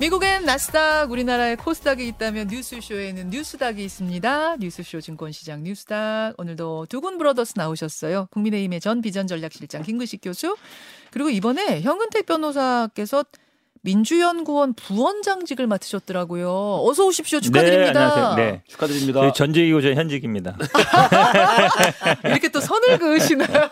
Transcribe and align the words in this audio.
미국엔 0.00 0.44
나스닥, 0.44 1.10
우리나라에 1.12 1.54
코스닥이 1.54 2.06
있다면 2.08 2.48
뉴스쇼에는 2.48 3.30
뉴스닥이 3.30 3.84
있습니다. 3.84 4.56
뉴스쇼 4.56 5.00
증권시장 5.00 5.62
뉴스닥. 5.62 6.34
오늘도 6.36 6.86
두군 6.88 7.16
브러더스 7.16 7.54
나오셨어요. 7.56 8.26
국민의힘의 8.32 8.80
전 8.80 9.00
비전전략실장 9.00 9.82
김근식 9.82 10.20
교수. 10.22 10.56
그리고 11.10 11.30
이번에 11.30 11.80
현근택 11.80 12.26
변호사께서 12.26 13.24
민주연구원 13.82 14.74
부원장직을 14.74 15.66
맡으셨더라고요. 15.66 16.82
어서 16.84 17.06
오십시오. 17.06 17.40
축하드립니다. 17.40 17.92
네, 17.92 17.98
안녕하세요. 17.98 18.34
네. 18.36 18.62
축하드립니다. 18.66 19.32
전직이고 19.32 19.80
저 19.80 19.92
현직입니다. 19.92 20.56
이렇게 22.24 22.48
또 22.48 22.60
선을 22.60 22.98
그으시나요? 22.98 23.68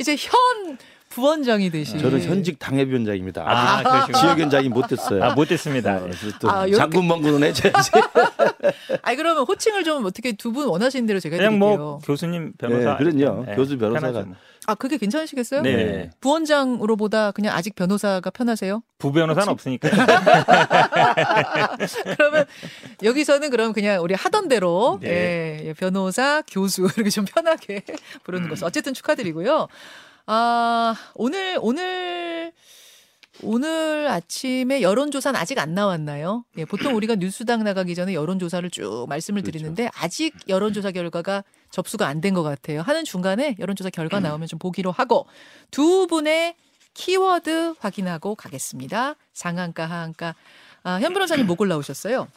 이제 0.00 0.16
현 0.18 0.78
부원장이 1.14 1.70
되신. 1.70 1.98
저는 1.98 2.22
현직 2.22 2.58
당협위원장입니다. 2.58 3.44
아, 3.46 3.82
그러시군요. 3.82 4.18
지역위원장이 4.18 4.68
못 4.70 4.86
됐어요. 4.86 5.22
아, 5.22 5.34
못됐습니다. 5.34 5.96
어, 5.96 6.00
그래서 6.02 6.26
또 6.40 6.50
아, 6.50 6.62
해줘야지. 6.64 7.90
그러면 9.16 9.44
호칭을 9.44 9.84
좀 9.84 10.04
어떻게 10.06 10.32
두 10.32 10.52
분 10.52 10.68
원하시는 10.68 11.06
대로 11.06 11.18
제가 11.18 11.36
그냥 11.38 11.52
드릴게요. 11.58 11.78
뭐 11.78 11.98
교수님 12.04 12.52
변호사. 12.58 12.96
네, 12.98 13.04
그럼요. 13.04 13.44
네, 13.46 13.54
교수 13.56 13.78
변호사가. 13.78 14.20
뭐. 14.22 14.34
아 14.66 14.74
그게 14.74 14.98
괜찮으시겠어요? 14.98 15.62
네. 15.62 15.76
네. 15.76 16.10
부원장으로보다 16.20 17.30
그냥 17.32 17.56
아직 17.56 17.74
변호사가 17.74 18.28
편하세요? 18.30 18.82
부변호사는 18.98 19.48
없으니까. 19.48 19.88
그러면 22.16 22.44
여기서는 23.02 23.50
그럼 23.50 23.72
그냥 23.72 24.02
우리 24.02 24.14
하던 24.14 24.48
대로 24.48 24.98
네. 25.00 25.08
예, 25.62 25.68
예, 25.68 25.72
변호사, 25.74 26.42
교수 26.50 26.82
이렇게 26.96 27.10
좀 27.10 27.24
편하게 27.24 27.82
부르는 28.24 28.48
것을 28.48 28.64
어쨌든 28.66 28.94
축하드리고요. 28.94 29.68
아 30.26 30.94
오늘 31.14 31.58
오늘 31.60 32.52
오늘 33.42 34.06
아침에 34.08 34.82
여론조사는 34.82 35.38
아직 35.40 35.58
안 35.58 35.74
나왔나요? 35.74 36.44
예, 36.58 36.64
보통 36.64 36.94
우리가 36.94 37.16
뉴스당 37.16 37.64
나가기 37.64 37.94
전에 37.94 38.14
여론조사를 38.14 38.68
쭉 38.70 39.06
말씀을 39.08 39.42
그렇죠. 39.42 39.58
드리는데 39.58 39.90
아직 39.94 40.34
여론조사 40.48 40.92
결과가 40.92 41.42
접수가 41.70 42.06
안 42.06 42.20
된 42.20 42.34
것 42.34 42.42
같아요. 42.42 42.82
하는 42.82 43.04
중간에 43.04 43.56
여론조사 43.58 43.90
결과 43.90 44.20
나오면 44.20 44.46
좀 44.48 44.58
보기로 44.58 44.92
하고 44.92 45.26
두 45.70 46.06
분의 46.06 46.54
키워드 46.94 47.74
확인하고 47.80 48.34
가겠습니다. 48.34 49.14
상한가, 49.32 49.86
하한가. 49.86 50.34
아, 50.84 50.98
현 51.00 51.12
변호사님 51.14 51.46
뭐 51.46 51.56
골라오셨어요? 51.56 52.28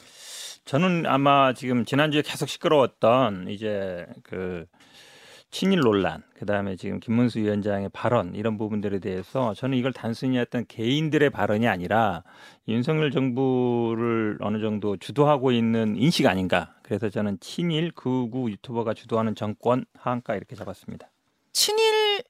저는 0.63 1.05
아마 1.07 1.53
지금 1.53 1.83
지난주에 1.85 2.21
계속 2.23 2.47
시끄러웠던 2.49 3.49
이제 3.49 4.05
그 4.23 4.65
친일 5.57 5.79
논란, 5.79 6.21
그다음에 6.33 6.75
지금 6.75 6.99
김문수 6.99 7.39
위원장의 7.39 7.87
발언 7.93 8.35
이런 8.35 8.57
부분들에 8.57 8.99
대해서 8.99 9.53
저는 9.53 9.77
이걸 9.77 9.93
단순히 9.93 10.37
어떤 10.37 10.65
개인들의 10.67 11.29
발언이 11.29 11.65
아니라 11.65 12.25
윤석열 12.67 13.09
정부를 13.09 14.37
어느 14.41 14.59
정도 14.59 14.97
주도하고 14.97 15.53
있는 15.53 15.95
인식 15.95 16.25
아닌가. 16.25 16.75
그래서 16.83 17.09
저는 17.09 17.39
친일 17.39 17.91
극우 17.91 18.49
유튜버가 18.49 18.93
주도하는 18.93 19.33
정권 19.33 19.85
하한가 19.97 20.35
이렇게 20.35 20.57
잡았습니다. 20.57 21.09
친일 21.53 22.21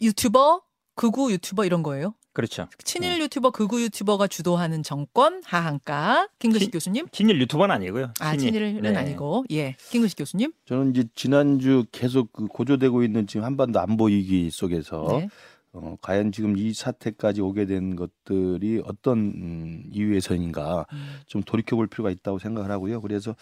유튜버, 0.00 0.62
극우 0.94 1.32
유튜버 1.32 1.64
이런 1.64 1.82
거예요? 1.82 2.14
그렇죠. 2.38 2.68
친일 2.84 3.20
유튜버, 3.20 3.50
극우 3.50 3.80
유튜버가 3.80 4.28
주도하는 4.28 4.84
정권 4.84 5.42
하한가. 5.44 6.28
김근식 6.38 6.66
친- 6.66 6.70
교수님? 6.70 7.06
친일 7.10 7.40
유튜버는 7.40 7.74
아니고요. 7.74 8.12
아, 8.20 8.36
친일은 8.36 8.80
네. 8.80 8.94
아니고. 8.94 9.44
예. 9.50 9.74
김근식 9.90 10.16
교수님? 10.16 10.52
저는 10.66 10.92
이제 10.92 11.02
지난주 11.16 11.84
계속 11.90 12.32
그 12.32 12.46
고조되고 12.46 13.02
있는 13.02 13.26
지금 13.26 13.44
한반도 13.44 13.80
안보 13.80 14.04
위기 14.04 14.50
속에서 14.52 15.04
네. 15.18 15.28
어, 15.72 15.96
과연 16.00 16.30
지금 16.30 16.56
이 16.56 16.72
사태까지 16.72 17.40
오게 17.40 17.66
된 17.66 17.96
것들이 17.96 18.82
어떤 18.86 19.18
음, 19.18 19.82
이유에서인가 19.90 20.86
음. 20.92 21.16
좀 21.26 21.42
돌이켜볼 21.42 21.88
필요가 21.88 22.10
있다고 22.10 22.38
생각을 22.38 22.70
하고요. 22.70 23.00
그래서 23.00 23.34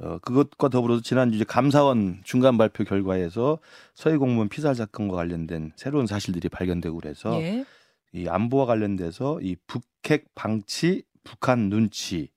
어, 0.00 0.16
그것과 0.22 0.70
더불어서 0.70 1.02
지난주 1.02 1.36
이제 1.36 1.44
감사원 1.44 2.22
중간 2.24 2.56
발표 2.56 2.82
결과에서 2.84 3.58
서해 3.94 4.16
공무원 4.16 4.48
피살 4.48 4.74
사건과 4.74 5.16
관련된 5.16 5.72
새로운 5.76 6.06
사실들이 6.06 6.48
발견되고 6.48 6.96
그래서 6.98 7.38
예. 7.42 7.64
이 8.12 8.28
안보와 8.28 8.66
관련돼서 8.66 9.40
이 9.40 9.56
북핵 9.66 10.34
방치, 10.34 11.02
북한 11.24 11.68
눈치 11.68 12.30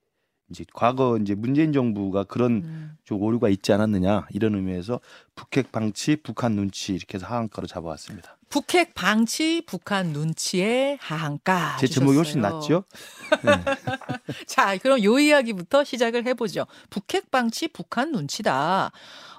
이제 0.51 0.65
과거 0.73 1.17
이제 1.17 1.33
문재인 1.33 1.71
정부가 1.71 2.25
그런 2.25 2.51
음. 2.51 2.97
좀 3.05 3.21
오류가 3.21 3.47
있지 3.49 3.71
않았느냐 3.71 4.27
이런 4.31 4.55
의미에서 4.55 4.99
북핵 5.33 5.71
방치, 5.71 6.17
북한 6.17 6.53
눈치 6.53 6.93
이렇게 6.93 7.17
해서 7.17 7.25
하한가로 7.25 7.67
잡아왔습니다. 7.67 8.37
북핵 8.49 8.93
방치, 8.93 9.63
북한 9.65 10.07
눈치의 10.07 10.97
하한가. 10.99 11.77
제 11.79 11.87
제목이 11.87 12.17
훨씬. 12.17 12.41
낫죠? 12.41 12.83
자, 14.45 14.77
그럼 14.77 15.01
요 15.05 15.17
이야기부터 15.17 15.85
시작을 15.85 16.25
해보죠. 16.27 16.67
북핵 16.89 17.31
방치, 17.31 17.69
북한 17.69 18.11
눈치다. 18.11 18.91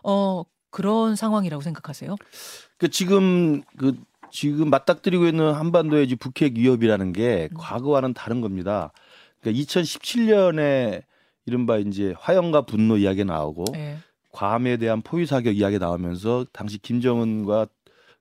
어, 0.03 0.45
그런 0.71 1.15
상황이라고 1.15 1.63
생각하세요? 1.63 2.17
그 2.79 2.89
지금 2.89 3.63
그 3.77 3.95
지금 4.33 4.71
맞닥뜨리고 4.71 5.27
있는 5.27 5.53
한반도의 5.53 6.07
북핵 6.17 6.57
위협이라는 6.57 7.13
게 7.13 7.51
음. 7.53 7.57
과거와는 7.59 8.15
다른 8.15 8.41
겁니다. 8.41 8.91
그러니까 9.41 9.63
2017년에 9.63 11.03
이른바 11.45 11.77
이제 11.77 12.15
화염과 12.19 12.63
분노 12.63 12.97
이야기 12.97 13.25
나오고 13.25 13.65
예. 13.75 13.99
괌에 14.33 14.79
대한 14.79 15.03
포위 15.03 15.27
사격 15.27 15.57
이야기 15.57 15.79
나오면서 15.79 16.47
당시 16.53 16.79
김정은과 16.79 17.67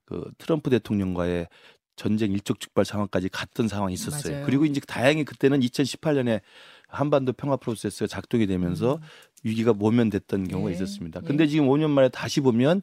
그 0.06 0.30
트럼프 0.38 0.70
대통령과의 0.70 1.48
전쟁 1.96 2.34
일촉 2.34 2.60
즉발 2.60 2.84
상황까지 2.84 3.30
갔던 3.30 3.70
상황이 3.70 3.94
있었어요. 3.94 4.34
맞아요. 4.34 4.46
그리고 4.46 4.66
이제 4.66 4.82
다행히 4.86 5.24
그때는 5.24 5.62
2018년에 5.62 6.42
한반도 6.90 7.32
평화 7.32 7.56
프로세스가 7.56 8.08
작동이 8.08 8.48
되면서 8.48 8.96
음. 8.96 9.02
위기가 9.44 9.72
모면됐던 9.72 10.50
경우가 10.50 10.72
예. 10.72 10.76
있었습니다. 10.76 11.22
예. 11.24 11.28
근데 11.28 11.48
지금 11.48 11.68
5년 11.68 11.90
만에 11.90 12.10
다시 12.10 12.42
보면 12.42 12.82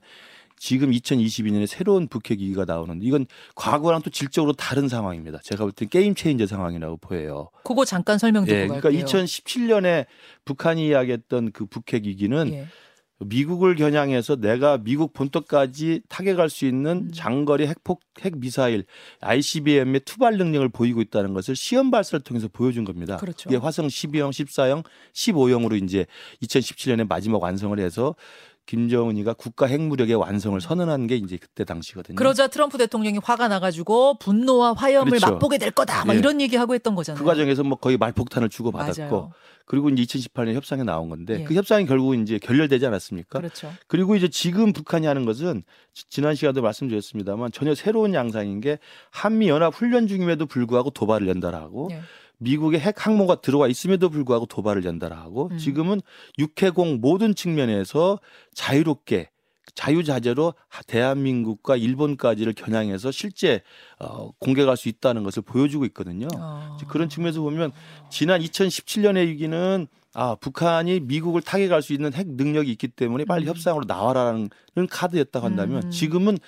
지금 0.59 0.91
2022년에 0.91 1.67
새로운 1.67 2.09
북핵 2.09 2.41
위기가 2.41 2.65
나오는데 2.65 3.07
이건 3.07 3.27
과거랑 3.55 4.03
또 4.03 4.11
질적으로 4.11 4.53
다른 4.53 4.89
상황입니다. 4.89 5.39
제가 5.43 5.65
볼 5.65 5.73
때 5.73 5.87
게임 5.87 6.15
체인저 6.15 6.47
상황이라고 6.47 6.97
보여요. 6.99 7.51
그거 7.65 7.85
잠깐 7.85 8.19
설명 8.19 8.45
듣고 8.45 8.57
예. 8.57 8.67
그러니까 8.67 8.91
2017년에 8.91 10.07
북한이 10.45 10.89
이야기했던 10.89 11.53
그 11.53 11.67
북핵 11.67 12.05
위기는 12.07 12.53
예. 12.53 12.67
미국을 13.21 13.75
겨냥해서 13.75 14.37
내가 14.37 14.79
미국 14.79 15.13
본토까지 15.13 16.03
타격할 16.09 16.49
수 16.51 16.67
있는 16.67 17.09
음. 17.09 17.11
장거리 17.13 17.67
핵폭 17.67 18.01
핵 18.21 18.39
미사일 18.39 18.85
ICBM의 19.21 20.03
투발 20.05 20.37
능력을 20.39 20.69
보이고 20.69 21.01
있다는 21.01 21.35
것을 21.35 21.57
시험 21.57 21.91
발사를 21.91 22.23
통해서 22.23 22.47
보여준 22.47 22.85
겁니다. 22.85 23.17
그렇죠. 23.17 23.49
이게 23.51 23.57
화성 23.57 23.89
12형, 23.89 24.31
14형, 24.31 24.85
15형으로 25.15 25.83
이제 25.83 26.07
2017년에 26.45 27.09
마지막 27.09 27.43
완성을 27.43 27.77
해서 27.81 28.15
김정은이가 28.69 29.33
국가 29.33 29.65
핵무력의 29.67 30.15
완성을 30.15 30.61
선언한 30.61 31.07
게 31.07 31.17
이제 31.17 31.39
그때 31.39 31.65
당시거든요. 31.65 32.17
그러자 32.17 32.49
트럼프 32.49 32.77
대통령이 32.77 33.19
화가 33.23 33.49
나가지고 33.49 34.19
분노와 34.19 34.75
화염을 34.75 35.09
그렇죠. 35.11 35.27
맛보게 35.33 35.57
될 35.57 35.71
거다. 35.71 36.05
막 36.05 36.13
예. 36.15 36.19
이런 36.19 36.39
얘기하고 36.43 36.75
했던 36.75 36.95
거잖아요. 36.95 37.19
그 37.19 37.25
과정에서 37.25 37.65
뭐 37.65 37.79
거의 37.79 37.97
말폭탄을 37.97 38.51
주고 38.51 38.71
받았고 38.71 39.01
맞아요. 39.01 39.33
그리고 39.65 39.89
이제 39.89 40.03
2018년 40.03 40.53
협상에 40.53 40.83
나온 40.83 41.09
건데 41.09 41.41
예. 41.41 41.45
그 41.45 41.55
협상이 41.55 41.87
결국 41.87 42.15
이제 42.15 42.39
결렬되지 42.39 42.85
않았습니까? 42.87 43.39
그렇죠. 43.39 43.73
그리고 43.87 44.17
이제 44.17 44.29
지금 44.29 44.75
북한이 44.75 45.07
하는 45.07 45.25
것은 45.25 45.63
지- 45.95 46.05
지난 46.11 46.35
시간에도 46.35 46.61
말씀드렸습니다만 46.61 47.53
전혀 47.53 47.75
새로운 47.75 48.13
양상인 48.13 48.61
게 48.61 48.79
한미 49.11 49.49
연합 49.49 49.75
훈련 49.75 50.07
중임에도 50.09 50.45
불구하고 50.45 50.91
도발을 50.91 51.27
연달하고 51.29 51.89
예. 51.93 52.01
미국의 52.39 52.81
핵 52.81 53.07
항모가 53.07 53.41
들어와 53.41 53.69
있음에도 53.69 54.09
불구하고 54.09 54.47
도발을 54.47 54.85
연달하고 54.85 55.49
음. 55.53 55.59
지금은 55.59 56.01
육해공 56.39 56.99
모든 57.01 57.35
측면에서 57.35 58.19
자유롭게 58.55 59.31
자유자재로 59.75 60.55
하- 60.69 60.83
대한민국과 60.83 61.77
일본까지를 61.77 62.55
겨냥해서 62.55 63.11
실제 63.13 63.63
어, 64.01 64.31
공격할 64.39 64.77
수 64.77 64.89
있다는 64.89 65.23
것을 65.25 65.43
보여주고 65.43 65.85
있거든요. 65.87 66.27
어. 66.37 66.77
그런 66.89 67.09
측면에서 67.09 67.41
보면 67.43 67.73
지난 68.11 68.41
2017년의 68.41 69.27
위기는 69.27 69.87
아 70.15 70.35
북한이 70.41 71.01
미국을 71.01 71.43
타격할 71.43 71.83
수 71.83 71.93
있는 71.93 72.13
핵 72.15 72.27
능력이 72.29 72.71
있기 72.73 72.89
때문에 72.89 73.25
빨리 73.25 73.45
음. 73.45 73.49
협상으로 73.49 73.85
나와라는 73.87 74.49
카드였다고 74.91 75.45
한다면 75.47 75.85
음. 75.85 75.91
지금은 75.91 76.39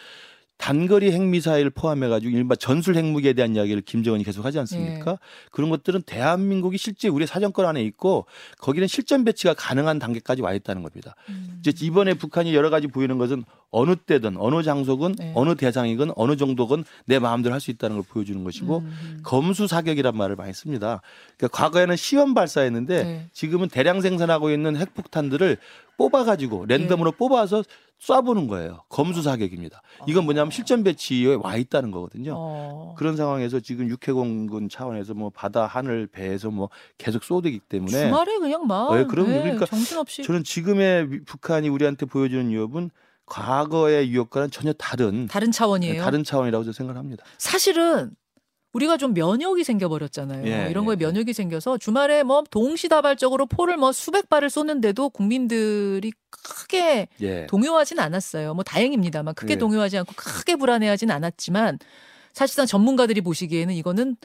단거리 0.61 1.11
핵미사일 1.11 1.71
포함해가지고 1.71 2.37
일반 2.37 2.59
전술 2.59 2.95
핵무기에 2.95 3.33
대한 3.33 3.57
이야기를 3.57 3.81
김정은이 3.81 4.25
계속 4.25 4.45
하지 4.45 4.59
않습니까? 4.59 5.13
예. 5.13 5.17
그런 5.51 5.71
것들은 5.71 6.03
대한민국이 6.03 6.77
실제 6.77 7.09
우리 7.09 7.27
사정권 7.27 7.65
안에 7.65 7.83
있고 7.85 8.27
거기는 8.59 8.87
실전 8.87 9.25
배치가 9.25 9.55
가능한 9.55 9.99
단계까지 9.99 10.43
와 10.43 10.53
있다는 10.53 10.83
겁니다. 10.83 11.15
음. 11.31 11.59
이제 11.61 11.73
이번에 11.85 12.13
북한이 12.13 12.55
여러 12.55 12.69
가지 12.69 12.89
보이는 12.89 13.17
것은 13.17 13.45
어느 13.71 13.97
때든 13.97 14.37
어느 14.37 14.63
장소건 14.63 15.15
네. 15.15 15.33
어느 15.35 15.55
대상이건 15.55 16.13
어느 16.17 16.37
정도건 16.37 16.85
내 17.07 17.19
마음대로 17.19 17.55
할 17.55 17.61
수 17.61 17.71
있다는 17.71 17.97
걸 17.97 18.05
보여주는 18.09 18.43
것이고 18.43 18.79
음. 18.79 19.21
검수 19.23 19.67
사격이란 19.67 20.17
말을 20.17 20.35
많이 20.35 20.53
씁니다. 20.53 21.03
그러니까 21.37 21.57
과거에는 21.57 21.97
시험 21.97 22.35
발사했는데 22.35 23.05
네. 23.05 23.27
지금은 23.33 23.69
대량 23.69 24.01
생산하고 24.01 24.51
있는 24.51 24.77
핵폭탄들을 24.77 25.59
뽑아가지고 26.01 26.65
랜덤으로 26.67 27.13
뽑아서 27.13 27.63
쏴보는 28.01 28.49
거예요. 28.49 28.83
검수 28.89 29.21
사격입니다. 29.21 29.83
이건 30.07 30.25
뭐냐면 30.25 30.51
실전 30.51 30.83
배치에 30.83 31.35
와 31.35 31.57
있다는 31.57 31.91
거거든요. 31.91 32.33
어. 32.35 32.95
그런 32.97 33.17
상황에서 33.17 33.61
지금 33.61 33.89
육해공군 33.91 34.71
차원에서 34.71 35.13
뭐 35.13 35.29
바다, 35.29 35.67
하늘, 35.67 36.07
배에서 36.07 36.51
뭐 36.51 36.71
계속 36.97 37.23
쏘되기 37.23 37.61
때문에 37.69 37.91
주말에 38.07 38.39
그냥 38.39 38.67
막 38.67 38.95
네, 38.97 39.05
그럼요. 39.05 39.29
네, 39.29 39.43
그러니까 39.43 39.67
정신없이 39.67 40.23
저는 40.23 40.43
지금의 40.45 41.07
미- 41.09 41.25
북한이 41.25 41.69
우리한테 41.69 42.07
보여주는 42.07 42.49
위협은 42.49 42.91
과거의 43.27 44.09
위협과는 44.11 44.51
전혀 44.51 44.73
다른 44.73 45.27
다른 45.29 45.53
차원이에요. 45.53 46.03
다른 46.03 46.25
차원이라고 46.25 46.65
저는 46.65 46.73
생각합니다. 46.73 47.25
사실은 47.37 48.13
우리가 48.73 48.97
좀 48.97 49.15
면역이 49.15 49.65
생겨버렸잖아요. 49.65 50.47
예, 50.47 50.71
이런 50.71 50.85
거에 50.85 50.97
예, 51.01 51.05
면역이 51.05 51.33
생겨서 51.33 51.77
주말에 51.79 52.23
뭐 52.23 52.45
동시다발적으로 52.51 53.47
포를 53.47 53.77
뭐 53.77 53.91
수백 53.93 54.29
발을 54.29 54.49
쏘는데도 54.49 55.11
국민들이 55.11 56.13
크게 56.31 57.09
예. 57.21 57.47
동요하진 57.47 57.99
않았어요. 57.99 58.55
뭐 58.55 58.63
다행입니다만 58.63 59.35
크게 59.35 59.55
예. 59.55 59.59
동요하지 59.59 59.99
않고 59.99 60.13
크게 60.17 60.57
불안해하진 60.57 61.11
않았지만 61.11 61.79
사실상 62.33 62.67
전문가들이 62.67 63.21
보시기에는 63.23 63.75
이거는 63.75 64.17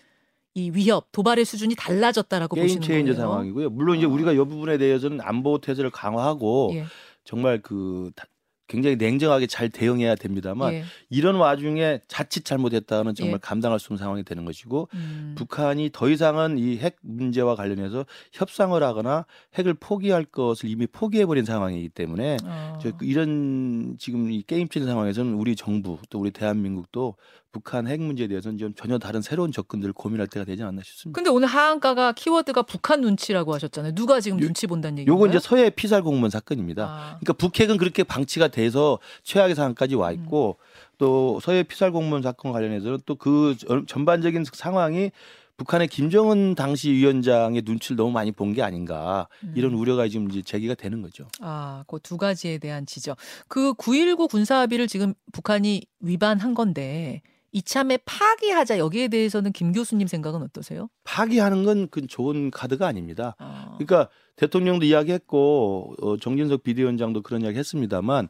이 0.54 0.70
위협 0.74 1.12
도발의 1.12 1.44
수준이 1.44 1.76
달라졌다라고 1.76 2.56
게임 2.56 2.68
보시는 2.68 2.82
changer 2.88 3.14
거예요. 3.14 3.28
상황이고요. 3.28 3.70
물론 3.72 3.98
이제 3.98 4.06
아. 4.06 4.10
우리가 4.10 4.32
이 4.32 4.38
부분에 4.38 4.78
대해서는 4.78 5.22
안보 5.22 5.60
태세를 5.60 5.90
강화하고 5.90 6.72
예, 6.76 6.86
정말 7.24 7.62
그 7.62 8.12
다- 8.16 8.26
굉장히 8.68 8.96
냉정하게 8.96 9.48
잘 9.48 9.70
대응해야 9.70 10.16
됩니다만 10.16 10.74
예. 10.74 10.84
이런 11.10 11.36
와중에 11.36 12.00
자칫 12.08 12.46
잘못했다가는 12.46 13.16
정말 13.16 13.36
예. 13.36 13.40
감당할 13.42 13.80
수 13.80 13.88
없는 13.88 13.98
상황이 13.98 14.24
되는 14.24 14.46
것이고 14.46 14.90
음. 14.94 15.36
북한이 15.38 15.90
더 15.94 16.10
이상은 16.10 16.58
이 16.58 16.76
핵 16.82 16.98
문제와 17.02 17.56
관련해서 17.56 18.06
협상을 18.34 18.82
하거나 18.84 19.26
핵을 19.56 19.76
포기할 19.76 20.26
것을 20.26 20.70
이미 20.70 20.88
포기해버린 20.88 21.46
상황이기 21.46 21.90
때문에 21.90 22.38
어. 22.44 22.80
저 22.82 22.92
이런 23.02 23.96
지금 24.00 24.32
이 24.32 24.44
game 24.46 24.68
changer 24.68 24.86
상황에서는 24.86 25.34
우리 25.34 25.56
정부 25.56 25.98
또 26.10 26.20
우리 26.20 26.32
대한민국도 26.32 27.16
북한 27.56 27.88
핵 27.88 28.02
문제에 28.02 28.28
대해서는 28.28 28.58
좀 28.58 28.74
전혀 28.76 28.98
다른 28.98 29.22
새로운 29.22 29.54
접근들을 29.54 29.94
고민할 29.94 30.28
때가 30.28 30.44
되지 30.46 30.62
않나 30.64 30.82
싶습니다. 30.84 31.16
근데 31.18 31.30
오늘 31.30 31.48
하한가가 31.48 32.12
키워드가 32.12 32.64
북한 32.64 33.00
눈치라고 33.00 33.54
하셨잖아요. 33.54 33.96
누가 33.96 34.20
지금 34.20 34.42
요- 34.42 34.46
눈치 34.46 34.68
본다는 34.68 34.98
얘기인가요? 35.00 35.16
요거 35.16 35.30
이제 35.30 35.40
서해 35.40 35.70
피살 35.70 36.02
공무원 36.04 36.30
사건입니다. 36.32 36.84
아. 36.84 37.06
그러니까 37.22 37.32
북핵은 37.34 37.78
그렇게 37.78 38.04
방치가 38.04 38.50
돼서 38.50 39.00
최악의 39.24 39.56
상황까지 39.56 39.96
와 39.96 40.12
있고 40.12 40.58
또 40.98 41.40
서해 41.42 41.64
피살 41.64 41.94
공무원 41.94 42.22
사건 42.24 42.52
관련해서는 42.52 43.00
또 43.06 43.16
그 43.16 43.56
전반적인 43.88 44.44
상황이 44.52 45.12
북한의 45.56 45.88
김정은 45.88 46.56
당시 46.56 46.92
위원장의 46.92 47.62
눈치를 47.66 47.96
너무 47.96 48.12
많이 48.12 48.34
본 48.34 48.54
게 48.54 48.62
아닌가 48.64 49.30
이런 49.56 49.72
음. 49.72 49.80
우려가 49.80 50.10
지금 50.10 50.30
이제 50.30 50.42
제기가 50.42 50.74
되는 50.76 51.02
거죠. 51.02 51.30
아, 51.40 51.86
그 51.88 52.00
두 52.04 52.18
가지에 52.18 52.58
대한 52.58 52.86
지적. 52.86 53.16
그 53.48 53.74
9.19 53.76 54.30
군사합의를 54.30 54.88
지금 54.90 55.14
북한이 55.32 55.84
위반한 56.02 56.54
건데 56.54 57.22
이참에 57.60 57.98
파기하자 58.04 58.80
여기에 58.80 59.08
대해서는 59.08 59.54
김 59.54 59.72
교수님 59.72 60.08
생각은 60.08 60.42
어떠세요? 60.42 60.90
파기하는 61.06 61.64
건 61.64 61.88
그 61.90 62.06
좋은 62.06 62.52
카드가 62.52 62.86
아닙니다. 62.86 63.36
아, 63.40 63.78
그러니까 63.78 64.10
대통령도 64.36 64.86
이야기했고 64.86 65.96
어, 66.02 66.18
정진석 66.18 66.64
비대위원장도 66.64 67.22
그런 67.22 67.44
이야기 67.44 67.58
했습니다만 67.58 68.28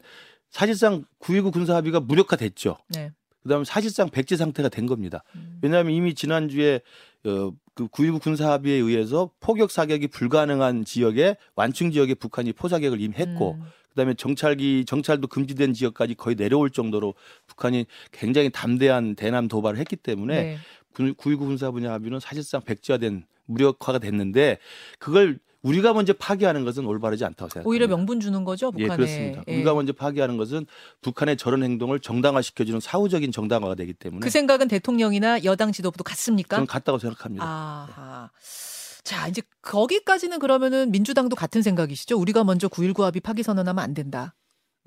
사실상 0.50 1.04
9.19 1.18 1.52
군사합의가 1.52 1.98
무력화됐죠. 2.00 2.76
네. 2.94 3.10
그다음에 3.42 3.64
사실상 3.64 4.10
백지 4.10 4.36
상태가 4.36 4.68
된 4.68 4.86
겁니다. 4.86 5.24
음. 5.34 5.58
왜냐하면 5.62 5.92
이미 5.92 6.14
지난주에 6.14 6.80
어, 7.24 7.50
그9.19 7.74 8.20
군사합의에 8.22 8.76
의해서 8.76 9.30
포격 9.40 9.72
사격이 9.72 10.06
불가능한 10.08 10.84
지역에 10.84 11.36
완충 11.56 11.90
지역에 11.90 12.14
북한이 12.14 12.52
포사격을 12.52 13.00
이미 13.00 13.14
했고 13.16 13.54
음. 13.54 13.64
그다음에 13.96 14.12
정찰기 14.14 14.84
정찰도 14.84 15.26
금지된 15.26 15.72
지역까지 15.72 16.14
거의 16.14 16.36
내려올 16.36 16.70
정도로 16.70 17.14
북한이 17.46 17.86
굉장히 18.12 18.50
담대한 18.50 19.16
대남 19.16 19.48
도발을 19.48 19.78
했기 19.78 19.96
때문에 19.96 20.42
네. 20.42 20.58
9.19 20.94 21.38
군사 21.38 21.70
분야 21.70 21.92
합의는 21.92 22.20
사실상 22.20 22.60
백지화된 22.60 23.24
무력화가 23.46 23.98
됐는데 23.98 24.58
그걸 24.98 25.38
우리가 25.62 25.94
먼저 25.94 26.12
파기하는 26.12 26.64
것은 26.64 26.84
올바르지 26.84 27.24
않다고 27.24 27.48
생각합니다. 27.48 27.68
오히려 27.68 27.88
명분 27.88 28.20
주는 28.20 28.44
거죠, 28.44 28.70
예, 28.76 28.82
북한에. 28.82 28.96
그렇습니다. 28.96 29.42
예. 29.48 29.56
우리가 29.56 29.74
먼저 29.74 29.92
파기하는 29.92 30.36
것은 30.36 30.66
북한의 31.00 31.36
저런 31.38 31.64
행동을 31.64 31.98
정당화시켜주는 31.98 32.78
사후적인 32.78 33.32
정당화가 33.32 33.74
되기 33.74 33.92
때문에 33.92 34.20
그 34.20 34.30
생각은 34.30 34.68
대통령이나 34.68 35.42
여당 35.44 35.72
지도부도 35.72 36.04
같습니까? 36.04 36.56
저는 36.56 36.66
같다고 36.66 36.98
생각합니다. 36.98 37.44
아하. 37.44 38.30
자, 39.06 39.28
이제 39.28 39.40
거기까지는 39.62 40.40
그러면은 40.40 40.90
민주당도 40.90 41.36
같은 41.36 41.62
생각이시죠? 41.62 42.18
우리가 42.18 42.42
먼저 42.42 42.66
9.19 42.66 43.02
합의 43.02 43.20
파기 43.20 43.44
선언하면 43.44 43.84
안 43.84 43.94
된다. 43.94 44.34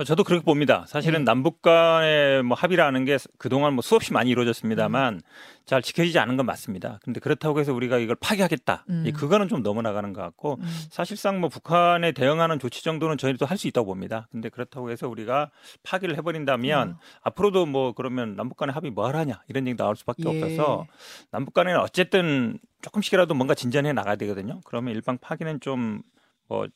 저도 0.06 0.24
그렇게 0.24 0.44
봅니다. 0.44 0.86
사실은 0.88 1.20
네. 1.20 1.26
남북 1.26 1.62
간의 1.62 2.42
뭐 2.44 2.56
합의라는 2.58 3.06
게 3.06 3.18
그동안 3.38 3.74
뭐 3.74 3.82
수없이 3.82 4.14
많이 4.14 4.30
이루어졌습니다만 4.30 5.16
음. 5.16 5.20
잘 5.66 5.82
지켜지지 5.82 6.18
않은 6.20 6.36
건 6.38 6.46
맞습니다. 6.46 7.00
근데 7.04 7.20
그렇다고 7.20 7.60
해서 7.60 7.74
우리가 7.74 7.98
이걸 8.00 8.16
파기하겠다. 8.16 8.86
음. 8.90 9.04
이 9.06 9.12
그거는 9.12 9.48
좀 9.48 9.62
넘어나가는 9.62 10.12
것 10.14 10.22
같고 10.22 10.58
음. 10.62 10.66
사실상 10.90 11.40
뭐 11.40 11.50
북한에 11.50 12.12
대응하는 12.14 12.60
조치 12.60 12.84
정도는 12.84 13.18
저희도 13.18 13.46
할 13.46 13.60
수 13.60 13.68
있다고 13.68 13.88
봅니다. 13.88 14.28
근데 14.32 14.48
그렇다고 14.48 14.90
해서 14.90 15.10
우리가 15.10 15.52
파기를 15.84 16.16
해버린다면 16.18 16.92
어. 16.92 17.00
앞으로도 17.24 17.66
뭐 17.66 17.92
그러면 17.92 18.36
남북 18.38 18.56
간의 18.58 18.74
합의 18.74 18.90
뭐 18.90 19.06
하라냐 19.08 19.44
이런 19.50 19.68
얘기 19.68 19.76
나올 19.76 19.98
수밖에 19.98 20.24
예. 20.26 20.42
없어서 20.44 20.86
남북 21.30 21.54
간에는 21.54 21.78
어쨌든 21.82 22.58
조금씩이라도 22.82 23.34
뭔가 23.34 23.54
진전해 23.54 23.92
나가야 23.92 24.16
되거든요. 24.16 24.62
그러면 24.64 24.96
일방 24.96 25.18
파기는 25.18 25.60
좀뭐 25.60 26.68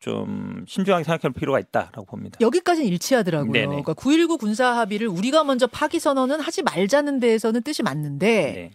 좀 0.00 0.64
신중하게 0.66 1.04
생각할 1.04 1.32
필요가 1.32 1.60
있다라고 1.60 2.04
봅니다. 2.06 2.38
여기까지는 2.40 2.88
일치하더라고요. 2.88 3.52
네네. 3.52 3.66
그러니까 3.66 3.94
9.19 3.94 4.38
군사 4.40 4.66
합의를 4.78 5.06
우리가 5.06 5.44
먼저 5.44 5.66
파기 5.66 6.00
선언은 6.00 6.40
하지 6.40 6.62
말자는 6.62 7.20
데에서는 7.20 7.62
뜻이 7.62 7.82
맞는데 7.82 8.26
네. 8.26 8.70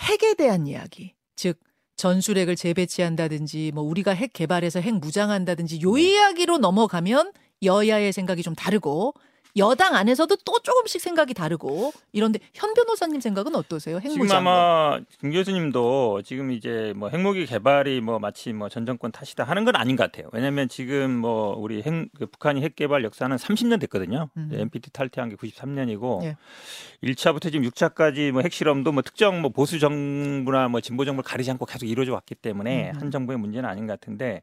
핵에 0.00 0.34
대한 0.34 0.68
이야기, 0.68 1.14
즉 1.34 1.58
전술핵을 1.96 2.54
재배치한다든지 2.54 3.72
뭐 3.74 3.82
우리가 3.82 4.12
핵 4.12 4.32
개발해서 4.32 4.80
핵 4.80 4.94
무장한다든지 4.94 5.80
요 5.82 5.94
네. 5.94 6.02
이야기로 6.02 6.58
넘어가면 6.58 7.32
여야의 7.64 8.12
생각이 8.12 8.44
좀 8.44 8.54
다르고 8.54 9.14
여당 9.58 9.94
안에서도 9.94 10.34
또 10.44 10.58
조금씩 10.62 11.00
생각이 11.00 11.34
다르고 11.34 11.92
이런데 12.12 12.38
현 12.54 12.72
변호사님 12.74 13.20
생각은 13.20 13.54
어떠세요? 13.54 13.98
핵 13.98 14.08
지금. 14.10 14.30
아마 14.32 14.98
김 15.20 15.30
교수님도 15.32 16.22
지금 16.22 16.52
이제 16.52 16.92
뭐 16.96 17.08
핵무기 17.08 17.44
개발이 17.46 18.00
뭐 18.00 18.18
마치 18.18 18.52
뭐 18.52 18.68
전 18.68 18.86
정권 18.86 19.10
탓이다 19.12 19.44
하는 19.44 19.64
건 19.64 19.76
아닌 19.76 19.96
것 19.96 20.04
같아요. 20.04 20.28
왜냐하면 20.32 20.68
지금 20.68 21.10
뭐 21.16 21.54
우리 21.56 21.82
핵 21.82 21.88
그 22.18 22.26
북한이 22.26 22.62
핵 22.62 22.76
개발 22.76 23.02
역사는 23.04 23.36
30년 23.36 23.80
됐거든요. 23.80 24.28
음. 24.36 24.50
NPT 24.52 24.90
탈퇴한 24.92 25.30
게 25.30 25.36
93년이고 25.36 26.22
예. 26.24 26.36
1차부터 27.02 27.50
지금 27.50 27.62
6차까지 27.68 28.30
뭐 28.30 28.42
핵실험도 28.42 28.92
뭐 28.92 29.02
특정 29.02 29.40
뭐 29.40 29.50
보수 29.50 29.78
정부나 29.78 30.68
뭐 30.68 30.80
진보 30.80 31.04
정부를 31.04 31.26
가리지 31.28 31.50
않고 31.50 31.64
계속 31.66 31.86
이루어져 31.86 32.12
왔기 32.12 32.34
때문에 32.36 32.90
음. 32.94 33.00
한 33.00 33.10
정부의 33.10 33.38
문제는 33.38 33.68
아닌 33.68 33.86
것 33.86 33.98
같은데 33.98 34.42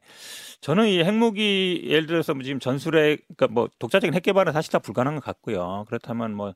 저는 0.60 0.88
이 0.88 1.02
핵무기 1.02 1.84
예를 1.86 2.06
들어서 2.06 2.34
뭐 2.34 2.42
지금 2.42 2.60
전술핵 2.60 3.22
그러니까 3.36 3.46
뭐 3.54 3.68
독자적인 3.78 4.12
핵 4.14 4.22
개발은 4.22 4.52
사실 4.52 4.72
다 4.72 4.78
불가능 4.78 5.05
한 5.06 5.14
것 5.16 5.24
같고요. 5.24 5.84
그렇다면 5.88 6.34
뭐 6.34 6.54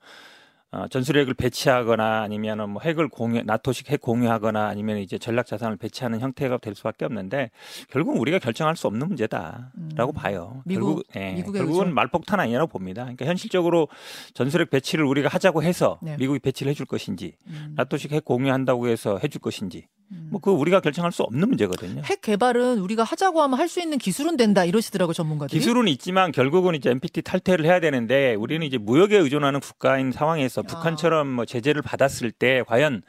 어, 0.72 0.86
전술핵을 0.86 1.34
배치하거나 1.34 2.22
아니면은 2.22 2.70
뭐 2.70 2.80
핵을 2.80 3.08
공유 3.08 3.42
나토식 3.42 3.90
핵 3.90 4.00
공유하거나 4.00 4.68
아니면 4.68 4.98
이제 4.98 5.18
전략 5.18 5.46
자산을 5.46 5.76
배치하는 5.76 6.20
형태가 6.20 6.58
될 6.58 6.76
수밖에 6.76 7.04
없는데 7.06 7.50
결국 7.88 8.20
우리가 8.20 8.38
결정할 8.38 8.76
수 8.76 8.86
없는 8.86 9.08
문제다라고 9.08 9.72
음. 9.78 10.14
봐요. 10.14 10.62
미국- 10.64 11.02
결국 11.12 11.16
예, 11.16 11.34
결국은 11.42 11.66
의존? 11.86 11.94
말폭탄 11.94 12.38
아니라고 12.38 12.68
봅니다. 12.68 13.02
그러니까 13.02 13.24
현실적으로 13.26 13.88
전술핵 14.32 14.70
배치를 14.70 15.04
우리가 15.04 15.28
하자고 15.28 15.64
해서 15.64 15.98
네. 16.02 16.16
미국이 16.16 16.38
배치를 16.38 16.70
해줄 16.70 16.86
것인지 16.86 17.34
음. 17.48 17.72
나토식 17.76 18.12
핵 18.12 18.24
공유한다고 18.24 18.86
해서 18.86 19.18
해줄 19.20 19.40
것인지 19.40 19.88
음. 19.98 19.99
뭐 20.10 20.40
그 20.40 20.50
우리가 20.50 20.80
결정할 20.80 21.12
수 21.12 21.22
없는 21.22 21.48
문제거든요. 21.48 22.02
핵 22.04 22.20
개발은 22.22 22.78
우리가 22.78 23.04
하자고 23.04 23.42
하면 23.42 23.58
할 23.58 23.68
수 23.68 23.80
있는 23.80 23.98
기술은 23.98 24.36
된다 24.36 24.64
이러시더라고 24.64 25.12
전문가들이. 25.12 25.56
기술은 25.56 25.86
있지만 25.88 26.32
결국은 26.32 26.74
이제 26.74 26.90
NPT 26.90 27.22
탈퇴를 27.22 27.64
해야 27.64 27.78
되는데 27.78 28.34
우리는 28.34 28.66
이제 28.66 28.78
무역에 28.78 29.16
의존하는 29.16 29.60
국가인 29.60 30.10
상황에서 30.10 30.62
아. 30.62 30.64
북한처럼 30.64 31.28
뭐 31.28 31.44
제재를 31.44 31.82
받았을 31.82 32.32
때 32.32 32.64
과연 32.66 33.02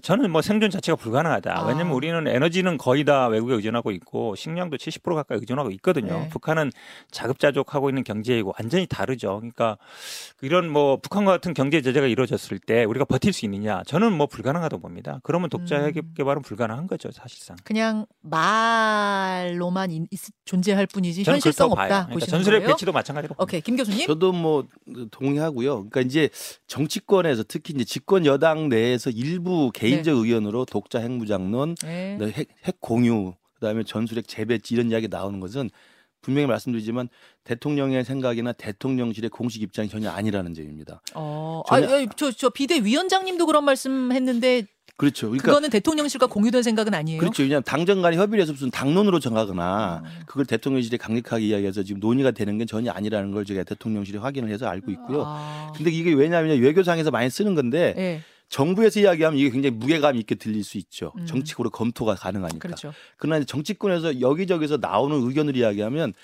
저는 0.00 0.30
뭐 0.30 0.42
생존 0.42 0.70
자체가 0.70 0.96
불가능하다. 0.96 1.58
아. 1.58 1.66
왜냐면 1.66 1.92
우리는 1.92 2.26
에너지는 2.26 2.78
거의 2.78 3.04
다 3.04 3.26
외국에 3.28 3.54
의존하고 3.54 3.90
있고 3.92 4.34
식량도 4.34 4.76
70% 4.76 5.14
가까이 5.14 5.38
의존하고 5.38 5.70
있거든요. 5.72 6.20
네. 6.20 6.28
북한은 6.30 6.70
자급자족하고 7.10 7.88
있는 7.90 8.04
경제이고 8.04 8.54
완전히 8.58 8.86
다르죠. 8.86 9.36
그러니까 9.36 9.78
이런 10.42 10.68
뭐 10.70 10.96
북한과 10.98 11.32
같은 11.32 11.54
경제 11.54 11.80
제재가 11.82 12.06
이루어졌을 12.06 12.58
때 12.58 12.84
우리가 12.84 13.04
버틸 13.04 13.32
수 13.32 13.44
있느냐? 13.44 13.82
저는 13.86 14.12
뭐 14.12 14.26
불가능하다고 14.26 14.80
봅니다. 14.82 15.20
그러면 15.22 15.48
독자 15.48 15.76
핵 15.82 15.96
음. 15.96 16.14
개발은 16.16 16.42
불가능한 16.42 16.86
거죠, 16.86 17.10
사실상. 17.12 17.56
그냥 17.64 18.06
말로만 18.22 19.90
있- 19.90 20.02
있- 20.10 20.20
존재할 20.44 20.86
뿐이지 20.86 21.24
현실성. 21.24 21.70
없다 21.72 21.84
그러니까 21.86 22.06
보시는 22.12 22.30
전술핵 22.30 22.60
거예요? 22.60 22.74
배치도 22.74 22.92
마찬가지로 22.92 23.34
봅니다. 23.34 23.42
오케이 23.42 23.60
김 23.60 23.76
교수님. 23.76 24.06
저도 24.06 24.32
뭐 24.32 24.64
동의하고요. 25.10 25.74
그러니까 25.88 26.00
이제 26.00 26.28
정치권에서 26.66 27.44
특히 27.48 27.74
이제 27.74 27.84
집권 27.84 28.26
여당 28.26 28.68
내에서 28.68 29.10
일부 29.10 29.70
개 29.72 29.85
인적 29.88 30.18
의견으로 30.18 30.64
독자 30.64 30.98
핵무장론, 31.00 31.74
네. 31.82 32.16
네, 32.18 32.32
핵, 32.32 32.48
핵 32.64 32.80
공유, 32.80 33.34
그다음에 33.54 33.82
전술핵 33.84 34.28
재배치 34.28 34.74
이런 34.74 34.90
이야기 34.90 35.08
나오는 35.08 35.40
것은 35.40 35.70
분명히 36.22 36.46
말씀드리지만 36.48 37.08
대통령의 37.44 38.04
생각이나 38.04 38.52
대통령실의 38.52 39.30
공식 39.30 39.62
입장이 39.62 39.88
전혀 39.88 40.10
아니라는 40.10 40.54
점입니다. 40.54 41.00
어, 41.14 41.62
전혀- 41.68 41.86
아, 41.88 42.06
저, 42.16 42.32
저 42.32 42.50
비대위원장님도 42.50 43.46
그런 43.46 43.64
말씀했는데 43.64 44.66
그렇죠. 44.96 45.26
그러니까 45.26 45.44
그거는 45.46 45.68
대통령실과 45.70 46.26
공유된 46.26 46.62
생각은 46.62 46.94
아니에요. 46.94 47.20
그렇죠. 47.20 47.42
왜냐하면 47.42 47.62
당정 47.64 48.00
간에 48.00 48.16
협의를 48.16 48.42
해서 48.42 48.52
무슨 48.52 48.70
당론으로 48.70 49.20
정하거나 49.20 50.02
어. 50.04 50.08
그걸 50.26 50.46
대통령실에 50.46 50.96
강력하게 50.96 51.46
이야기해서 51.46 51.82
지금 51.82 52.00
논의가 52.00 52.30
되는 52.30 52.56
게 52.56 52.64
전혀 52.64 52.90
아니라는 52.92 53.30
걸 53.30 53.44
제가 53.44 53.62
대통령실에 53.64 54.18
확인을 54.18 54.48
해서 54.48 54.66
알고 54.66 54.90
있고요. 54.92 55.22
아, 55.26 55.72
근데 55.76 55.90
이게 55.90 56.12
왜냐하면 56.14 56.58
외교상에서 56.60 57.10
많이 57.10 57.28
쓰는 57.28 57.54
건데 57.54 57.94
예, 57.98 58.22
정부에서 58.48 59.00
이야기하면 59.00 59.38
이게 59.38 59.50
굉장히 59.50 59.76
무게감 59.76 60.16
있게 60.16 60.36
들릴 60.36 60.62
수 60.64 60.78
있죠. 60.78 61.12
음. 61.18 61.26
정치적으로 61.26 61.70
검토가 61.70 62.14
가능하니까. 62.14 62.58
그렇죠. 62.58 62.92
그러나 63.16 63.38
이제 63.38 63.46
정치권에서 63.46 64.20
여기저기서 64.20 64.78
나오는 64.78 65.16
의견을 65.26 65.56
이야기하면 65.56 66.14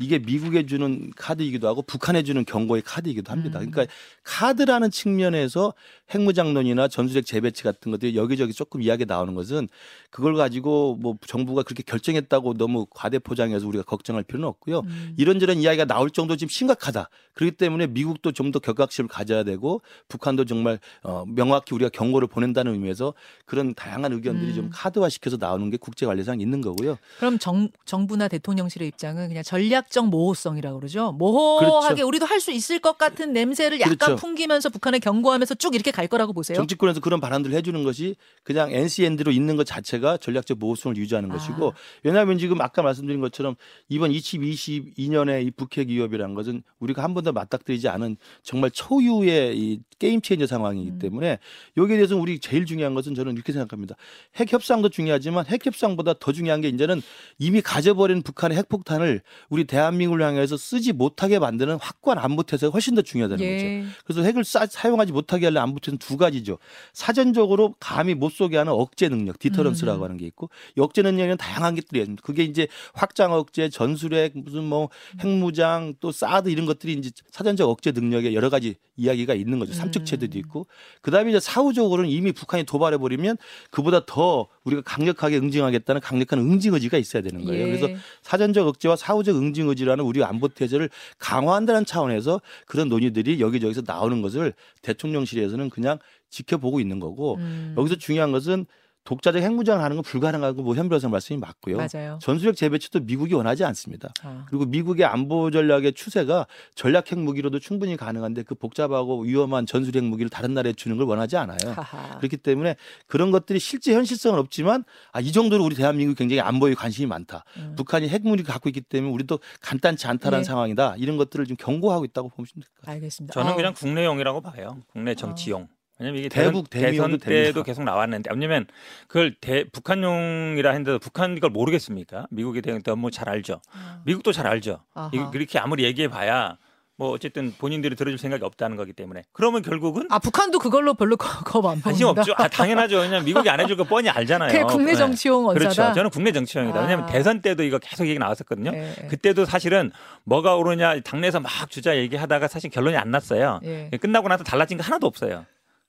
이게 0.00 0.18
미국에 0.18 0.64
주는 0.64 1.10
카드이기도 1.14 1.68
하고 1.68 1.82
북한에 1.82 2.22
주는 2.22 2.44
경고의 2.44 2.82
카드이기도 2.82 3.30
합니다. 3.30 3.60
음. 3.60 3.70
그러니까 3.70 3.92
카드라는 4.24 4.90
측면에서 4.90 5.74
핵무장론이나 6.12 6.88
전술핵 6.88 7.24
재배치 7.24 7.62
같은 7.62 7.90
것들이 7.90 8.16
여기저기 8.16 8.52
조금 8.52 8.82
이야기 8.82 9.06
나오는 9.06 9.34
것은 9.34 9.68
그걸 10.10 10.34
가지고 10.34 10.96
뭐 11.00 11.16
정부가 11.26 11.62
그렇게 11.62 11.82
결정했다고 11.82 12.54
너무 12.54 12.86
과대 12.90 13.18
포장해서 13.18 13.66
우리가 13.66 13.84
걱정할 13.84 14.22
필요는 14.22 14.46
없고요. 14.48 14.80
음. 14.80 15.14
이런저런 15.16 15.58
이야기가 15.58 15.86
나올 15.86 16.10
정도 16.10 16.36
지금 16.36 16.48
심각하다. 16.50 17.08
그렇기 17.34 17.56
때문에 17.56 17.86
미국도 17.86 18.32
좀 18.32 18.50
더 18.50 18.58
격각심을 18.58 19.06
가져야 19.06 19.44
되고 19.44 19.80
북한도 20.08 20.44
정말 20.44 20.80
어, 21.04 21.24
명확히 21.28 21.72
우리가 21.72 21.88
경고를 21.88 22.26
보낸다는 22.26 22.72
의미에서 22.72 23.14
그런 23.44 23.74
다양한 23.74 24.12
의견들이 24.12 24.50
음. 24.50 24.54
좀 24.56 24.70
카드화시켜서 24.72 25.36
나오는 25.38 25.70
게 25.70 25.76
국제관리상 25.76 26.40
있는 26.40 26.60
거고요. 26.60 26.98
그럼 27.18 27.38
정, 27.38 27.68
정부나 27.84 28.26
대통령실의 28.26 28.88
입장은 28.88 29.28
그냥 29.28 29.44
전략적 29.44 30.08
모호성이라고 30.08 30.80
그러죠. 30.80 31.12
모호하게 31.12 31.94
그렇죠. 31.94 32.08
우리도 32.08 32.26
할 32.26 32.40
수 32.40 32.50
있을 32.50 32.78
것 32.80 32.96
같은 32.96 33.34
냄새를 33.34 33.78
약간 33.80 33.96
그렇죠. 33.98 34.16
풍기면서 34.16 34.70
북한에 34.70 34.98
경고하면서 34.98 35.56
쭉 35.56 35.74
이렇게 35.74 35.90
갈 36.00 36.08
거라고 36.08 36.32
보세요. 36.32 36.56
정치권에서 36.56 37.00
그런 37.00 37.20
발언들을 37.20 37.54
해주는 37.56 37.84
것이 37.84 38.16
그냥 38.42 38.72
NCND로 38.72 39.32
있는 39.32 39.56
것 39.56 39.64
자체가 39.64 40.16
전략적 40.16 40.58
모호성을 40.58 40.96
유지하는 40.96 41.30
아. 41.30 41.34
것이고 41.34 41.74
왜냐하면 42.02 42.38
지금 42.38 42.60
아까 42.62 42.80
말씀드린 42.80 43.20
것처럼 43.20 43.54
이번 43.90 44.10
2022년에 44.12 45.46
이 45.46 45.50
북핵 45.50 45.88
위협이라는 45.88 46.34
것은 46.34 46.62
우리가 46.78 47.02
한 47.02 47.12
번도 47.12 47.32
맞닥뜨리지 47.32 47.88
않은 47.88 48.16
정말 48.42 48.70
초유의 48.70 49.58
이 49.58 49.80
게임 49.98 50.22
체인저 50.22 50.46
상황이기 50.46 50.92
음. 50.92 50.98
때문에 50.98 51.38
여기에 51.76 51.96
대해서 51.96 52.16
우리 52.16 52.38
제일 52.38 52.64
중요한 52.64 52.94
것은 52.94 53.14
저는 53.14 53.34
이렇게 53.34 53.52
생각합니다. 53.52 53.96
핵 54.36 54.50
협상도 54.50 54.88
중요하지만 54.88 55.44
핵 55.46 55.66
협상보다 55.66 56.14
더 56.18 56.32
중요한 56.32 56.62
게 56.62 56.68
이제는 56.68 57.02
이미 57.38 57.60
가져버린 57.60 58.22
북한의 58.22 58.56
핵폭탄을 58.56 59.20
우리 59.50 59.64
대한민국을 59.64 60.24
향해서 60.24 60.56
쓰지 60.56 60.94
못하게 60.94 61.38
만드는 61.38 61.76
확고한 61.78 62.18
안보 62.18 62.42
태세가 62.42 62.72
훨씬 62.72 62.94
더 62.94 63.02
중요하다는 63.02 63.44
거죠. 63.44 63.66
예. 63.66 63.84
그래서 64.04 64.22
핵을 64.22 64.44
사, 64.44 64.64
사용하지 64.64 65.12
못하게 65.12 65.46
하려는 65.46 65.62
안보 65.62 65.78
태 65.78 65.89
는두 65.90 66.16
가지죠. 66.16 66.58
사전적으로 66.92 67.74
감히 67.80 68.14
못 68.14 68.30
쏘게 68.32 68.56
하는 68.56 68.72
억제 68.72 69.08
능력, 69.08 69.38
디터런스라고 69.38 70.00
음. 70.00 70.04
하는 70.04 70.16
게 70.16 70.26
있고 70.26 70.50
억제 70.78 71.02
능력에는 71.02 71.36
다양한 71.36 71.74
것들이 71.74 72.00
있습니다. 72.00 72.22
그게 72.24 72.44
이제 72.44 72.68
확장 72.94 73.32
억제, 73.32 73.68
전술핵, 73.68 74.32
무슨 74.34 74.64
뭐 74.64 74.88
핵무장, 75.20 75.94
또 76.00 76.12
사드 76.12 76.48
이런 76.48 76.66
것들이 76.66 76.94
이제 76.94 77.10
사전적 77.30 77.68
억제 77.68 77.92
능력의 77.92 78.34
여러 78.34 78.50
가지 78.50 78.76
이야기가 78.96 79.34
있는 79.34 79.58
거죠. 79.58 79.72
삼축 79.72 80.04
체제도 80.06 80.36
음. 80.36 80.40
있고 80.40 80.66
그다음에 81.02 81.30
이제 81.30 81.40
사후적으로는 81.40 82.10
이미 82.10 82.32
북한이 82.32 82.64
도발해 82.64 82.98
버리면 82.98 83.36
그보다 83.70 84.04
더 84.06 84.48
우리가 84.64 84.82
강력하게 84.82 85.38
응징하겠다는 85.38 86.00
강력한 86.00 86.38
응징 86.38 86.74
의지가 86.74 86.98
있어야 86.98 87.22
되는 87.22 87.44
거예요. 87.44 87.66
예. 87.66 87.66
그래서 87.66 87.88
사전적 88.22 88.66
억제와 88.66 88.96
사후적 88.96 89.36
응징 89.36 89.68
의지라는 89.68 90.04
우리 90.04 90.22
안보 90.22 90.48
태세를 90.48 90.90
강화한다는 91.18 91.84
차원에서 91.84 92.40
그런 92.66 92.88
논의들이 92.88 93.40
여기저기서 93.40 93.82
나오는 93.86 94.20
것을 94.22 94.52
대통령실에서는 94.82 95.70
그냥 95.70 95.98
지켜보고 96.28 96.80
있는 96.80 97.00
거고 97.00 97.36
음, 97.36 97.74
여기서 97.76 97.96
중요한 97.96 98.32
것은 98.32 98.66
독자적 99.04 99.42
핵무장을 99.42 99.82
하는 99.82 99.96
건 99.96 100.02
불가능하고 100.04 100.62
뭐 100.62 100.74
현변호사 100.74 101.08
말씀이 101.08 101.38
맞고요. 101.38 101.78
맞아요. 101.78 102.18
전술핵 102.20 102.54
재배치도 102.54 103.00
미국이 103.00 103.34
원하지 103.34 103.64
않습니다. 103.64 104.12
아. 104.22 104.44
그리고 104.48 104.66
미국의 104.66 105.06
안보 105.06 105.50
전략의 105.50 105.94
추세가 105.94 106.46
전략 106.74 107.10
핵 107.10 107.18
무기로도 107.18 107.58
충분히 107.60 107.96
가능한데 107.96 108.42
그 108.42 108.54
복잡하고 108.54 109.22
위험한 109.22 109.64
전술핵 109.66 110.04
무기를 110.04 110.28
다른 110.28 110.52
나라에 110.54 110.74
주는 110.74 110.96
걸 110.98 111.06
원하지 111.06 111.36
않아요. 111.38 111.58
하하. 111.74 112.18
그렇기 112.18 112.36
때문에 112.36 112.76
그런 113.06 113.30
것들이 113.30 113.58
실제 113.58 113.94
현실성은 113.94 114.38
없지만 114.38 114.84
아, 115.12 115.20
이 115.20 115.32
정도로 115.32 115.64
우리 115.64 115.74
대한민국이 115.74 116.16
굉장히 116.18 116.40
안보에 116.40 116.74
관심이 116.74 117.06
많다. 117.06 117.44
음. 117.56 117.74
북한이 117.76 118.08
핵무기를 118.08 118.44
갖고 118.44 118.68
있기 118.68 118.82
때문에 118.82 119.12
우리도 119.12 119.40
간단치 119.62 120.06
않다라는 120.06 120.40
예. 120.40 120.44
상황이다. 120.44 120.96
이런 120.98 121.16
것들을 121.16 121.46
지금 121.46 121.56
경고하고 121.56 122.04
있다고 122.04 122.28
보시면 122.28 122.62
될 122.62 122.70
것 122.70 122.80
같아요. 122.82 122.94
알겠습니다. 122.96 123.32
저는 123.32 123.52
어, 123.52 123.56
그냥 123.56 123.72
국내용이라고 123.74 124.40
봐요. 124.42 124.78
국내 124.92 125.14
정치용. 125.14 125.68
왜냐면 126.00 126.18
이게 126.20 126.28
대북 126.28 126.70
대선, 126.70 127.10
때도 127.12 127.18
됩니다. 127.18 127.62
계속 127.62 127.84
나왔는데 127.84 128.30
왜냐면 128.32 128.66
그걸 129.06 129.34
대, 129.40 129.64
북한용이라 129.70 130.70
했는데도 130.70 130.98
북한 130.98 131.36
이걸 131.36 131.50
모르겠습니까? 131.50 132.26
미국에 132.30 132.60
대해 132.62 132.78
너무 132.82 133.10
잘 133.10 133.28
알죠. 133.28 133.60
아. 133.72 134.00
미국도 134.04 134.32
잘 134.32 134.46
알죠. 134.46 134.80
아하. 134.94 135.10
이- 135.12 135.18
그렇게 135.30 135.58
아무리 135.58 135.84
얘기해 135.84 136.08
봐야 136.08 136.56
뭐 136.96 137.10
어쨌든 137.12 137.54
본인들이 137.56 137.96
들어줄 137.96 138.18
생각이 138.18 138.44
없다는 138.44 138.76
거기 138.76 138.92
때문에 138.92 139.22
그러면 139.32 139.62
결국은 139.62 140.06
아 140.10 140.18
북한도 140.18 140.58
그걸로 140.58 140.92
별로 140.92 141.16
겁안 141.16 141.80
관심. 141.80 142.06
없죠. 142.08 142.34
아, 142.36 142.46
당연하죠. 142.46 142.98
왜냐면 142.98 143.24
미국이 143.24 143.48
안 143.48 143.58
해줄 143.58 143.76
거 143.78 143.84
뻔히 143.84 144.10
알잖아요. 144.10 144.50
그게 144.52 144.62
국내 144.64 144.92
네. 144.92 144.98
정치용 144.98 145.46
원사다. 145.46 145.58
그렇죠. 145.74 145.94
저는 145.94 146.10
국내 146.10 146.30
정치용이다. 146.30 146.78
왜냐하면 146.78 147.06
아. 147.06 147.10
대선 147.10 147.40
때도 147.40 147.62
이거 147.62 147.78
계속 147.78 148.06
얘기 148.06 148.18
나왔었거든요. 148.18 148.72
예, 148.74 148.94
예. 149.02 149.06
그때도 149.06 149.46
사실은 149.46 149.92
뭐가 150.24 150.56
오르냐 150.56 151.00
당내에서 151.00 151.40
막 151.40 151.50
주자 151.70 151.96
얘기하다가 151.96 152.48
사실 152.48 152.68
결론이 152.68 152.98
안 152.98 153.10
났어요. 153.10 153.60
예. 153.64 153.88
끝나고 153.98 154.28
나서 154.28 154.44
달라진 154.44 154.76
거 154.76 154.84
하나도 154.84 155.06
없어요. 155.06 155.46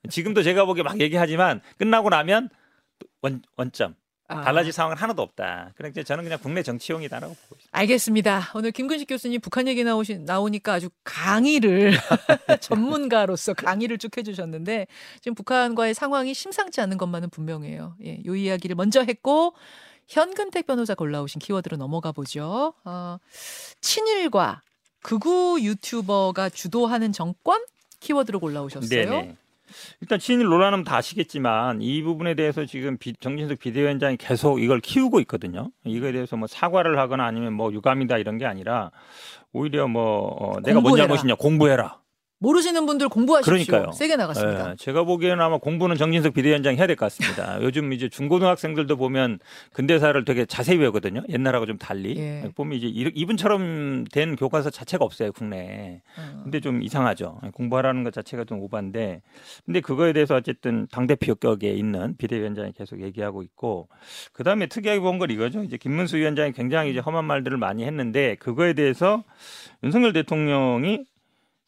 지금도 0.09 0.43
제가 0.43 0.65
보기에 0.65 0.83
막 0.83 0.99
얘기하지만 0.99 1.61
끝나고 1.77 2.09
나면 2.09 2.49
원, 3.21 3.41
원점 3.55 3.95
아. 4.31 4.41
달라질 4.43 4.71
상황은 4.71 4.97
하나도 4.97 5.21
없다. 5.21 5.73
그러니까 5.75 6.03
저는 6.03 6.23
그냥 6.23 6.39
국내 6.41 6.63
정치용이다라고 6.63 7.33
보고 7.33 7.55
있습니다. 7.55 7.77
알겠습니다. 7.77 8.51
오늘 8.55 8.71
김근식 8.71 9.07
교수님 9.07 9.41
북한 9.41 9.67
얘기 9.67 9.83
나오신 9.83 10.23
나오니까 10.25 10.73
아주 10.73 10.89
강의를 11.03 11.91
전문가로서 12.61 13.53
강의를 13.53 13.97
쭉 13.97 14.17
해주셨는데 14.17 14.87
지금 15.19 15.35
북한과의 15.35 15.93
상황이 15.93 16.33
심상치 16.33 16.79
않은 16.81 16.97
것만은 16.97 17.29
분명해요. 17.29 17.95
예, 18.05 18.19
요 18.25 18.35
이야기를 18.35 18.75
먼저 18.75 19.03
했고 19.03 19.53
현근택 20.07 20.65
변호사가 20.65 21.03
올라오신 21.03 21.39
키워드로 21.39 21.77
넘어가 21.77 22.11
보죠. 22.11 22.73
어, 22.85 23.17
친일과 23.81 24.61
극우 25.03 25.59
유튜버가 25.61 26.49
주도하는 26.49 27.11
정권 27.11 27.63
키워드로 27.99 28.39
올라오셨어요. 28.41 29.09
네네. 29.09 29.35
일단 30.01 30.19
친일 30.19 30.45
논란은 30.47 30.83
다 30.83 30.97
아시겠지만 30.97 31.81
이 31.81 32.01
부분에 32.03 32.33
대해서 32.35 32.65
지금 32.65 32.97
비- 32.97 33.13
정진석 33.13 33.59
비대위원장이 33.59 34.17
계속 34.17 34.61
이걸 34.61 34.79
키우고 34.79 35.19
있거든요. 35.21 35.71
이거에 35.85 36.11
대해서 36.11 36.37
뭐 36.37 36.47
사과를 36.47 36.97
하거나 36.99 37.25
아니면 37.25 37.53
뭐 37.53 37.71
유감이다 37.73 38.17
이런 38.17 38.37
게 38.37 38.45
아니라 38.45 38.91
오히려 39.53 39.87
뭐 39.87 40.27
어, 40.39 40.59
내가 40.61 40.79
뭔. 40.81 40.97
잘못이냐 40.97 41.35
공부해라. 41.35 41.99
모르시는 42.45 42.87
분들 42.87 43.07
공부하십시오. 43.09 43.51
그러니까요. 43.67 43.91
세게 43.91 44.15
나갔습니다. 44.15 44.71
예, 44.71 44.75
제가 44.75 45.03
보기에는 45.03 45.39
아마 45.39 45.59
공부는 45.59 45.95
정진석 45.95 46.33
비대위원장이 46.33 46.75
해야 46.75 46.87
될 46.87 46.95
것 46.95 47.05
같습니다. 47.05 47.61
요즘 47.61 47.93
이제 47.93 48.09
중고등학생들도 48.09 48.97
보면 48.97 49.37
근대사를 49.73 50.25
되게 50.25 50.45
자세히 50.45 50.79
외우거든요. 50.79 51.21
옛날하고 51.29 51.67
좀 51.67 51.77
달리. 51.77 52.17
예. 52.17 52.49
보면 52.55 52.79
이제 52.79 52.87
이- 52.87 53.11
이분처럼 53.13 54.05
된 54.11 54.35
교과서 54.35 54.71
자체가 54.71 55.05
없어요, 55.05 55.31
국내에. 55.33 56.01
어. 56.17 56.41
근데 56.43 56.59
좀 56.59 56.81
이상하죠. 56.81 57.39
공부하라는 57.53 58.03
것 58.03 58.11
자체가 58.11 58.45
좀 58.45 58.59
오반데. 58.59 59.21
근데 59.65 59.79
그거에 59.79 60.11
대해서 60.11 60.35
어쨌든 60.35 60.87
당 60.91 61.05
대표 61.05 61.35
격에 61.35 61.71
있는 61.71 62.17
비대위원장이 62.17 62.71
계속 62.73 63.01
얘기하고 63.03 63.43
있고, 63.43 63.87
그 64.33 64.43
다음에 64.43 64.65
특이하게 64.65 64.99
본 64.99 65.19
건 65.19 65.29
이거죠. 65.29 65.61
이제 65.63 65.77
김문수 65.77 66.17
위원장이 66.17 66.53
굉장히 66.53 66.89
이제 66.89 66.99
험한 66.99 67.25
말들을 67.25 67.55
많이 67.57 67.83
했는데, 67.85 68.35
그거에 68.39 68.73
대해서 68.73 69.23
윤석열 69.83 70.11
대통령이 70.13 71.05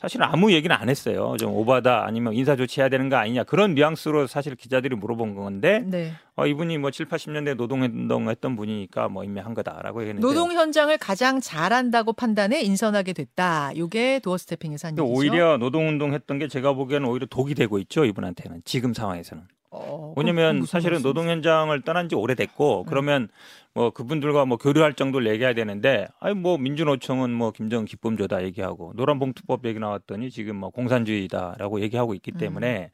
사실 0.04 0.22
아무 0.22 0.52
얘기는 0.52 0.76
안 0.76 0.90
했어요. 0.90 1.38
좀 1.40 1.54
오바다 1.54 2.04
아니면 2.06 2.34
인사 2.34 2.58
조치해야 2.58 2.90
되는 2.90 3.08
거 3.08 3.16
아니냐 3.16 3.46
그런 3.46 3.74
뉘앙스로 3.74 4.28
사실 4.28 4.54
기자들이 4.54 4.98
물어본 4.98 5.34
건데 5.34 5.82
네. 5.86 6.12
어, 6.36 6.46
이분이 6.46 6.78
뭐 6.78 6.92
7, 6.92 7.06
80년대 7.06 7.56
노동운동 7.56 8.30
했던 8.30 8.58
분이니까 8.58 9.08
뭐 9.08 9.24
임명한 9.24 9.54
거다라고 9.54 10.02
얘기했는데 10.02 10.28
노동 10.28 10.52
현장을 10.52 10.98
가장 10.98 11.40
잘한다고 11.40 12.12
판단해 12.12 12.62
인선하게 12.64 13.14
됐다. 13.14 13.72
요게 13.78 14.20
도어 14.20 14.38
스태핑에서 14.38 14.90
한 14.90 14.98
얘기죠. 15.00 15.06
오히려 15.10 15.56
노동운동 15.56 16.14
했던 16.14 16.38
게 16.38 16.50
제가 16.50 16.74
보기에는 16.74 17.08
오히려 17.08 17.26
독이 17.30 17.56
되고 17.56 17.80
있죠 17.80 18.04
이분한테는 18.04 18.64
지금 18.66 18.94
상황에서는 18.94 19.44
어, 19.74 20.14
왜냐면 20.16 20.66
사실은? 20.66 21.02
노동 21.02 21.28
현장을 21.28 21.82
떠난 21.82 22.08
지 22.08 22.16
오래됐고 22.16 22.82
음. 22.82 22.86
그러면 22.88 23.28
뭐 23.74 23.90
그분들과 23.90 24.46
뭐 24.46 24.58
교류할 24.58 24.94
정도를 24.94 25.28
얘기해야 25.32 25.54
되는데 25.54 26.08
아니 26.20 26.36
뭐 26.36 26.58
민주노총은 26.58 27.32
뭐 27.32 27.52
김정은 27.52 27.86
기쁨조다 27.86 28.44
얘기하고 28.44 28.94
노란봉투법 28.96 29.66
얘기 29.66 29.80
나왔더니 29.80 30.30
지금 30.30 30.58
뭐 30.58 30.70
공산주의다라고 30.70 31.82
얘기하고 31.82 32.14
있기 32.14 32.34
음. 32.36 32.38
때문에 32.38 32.92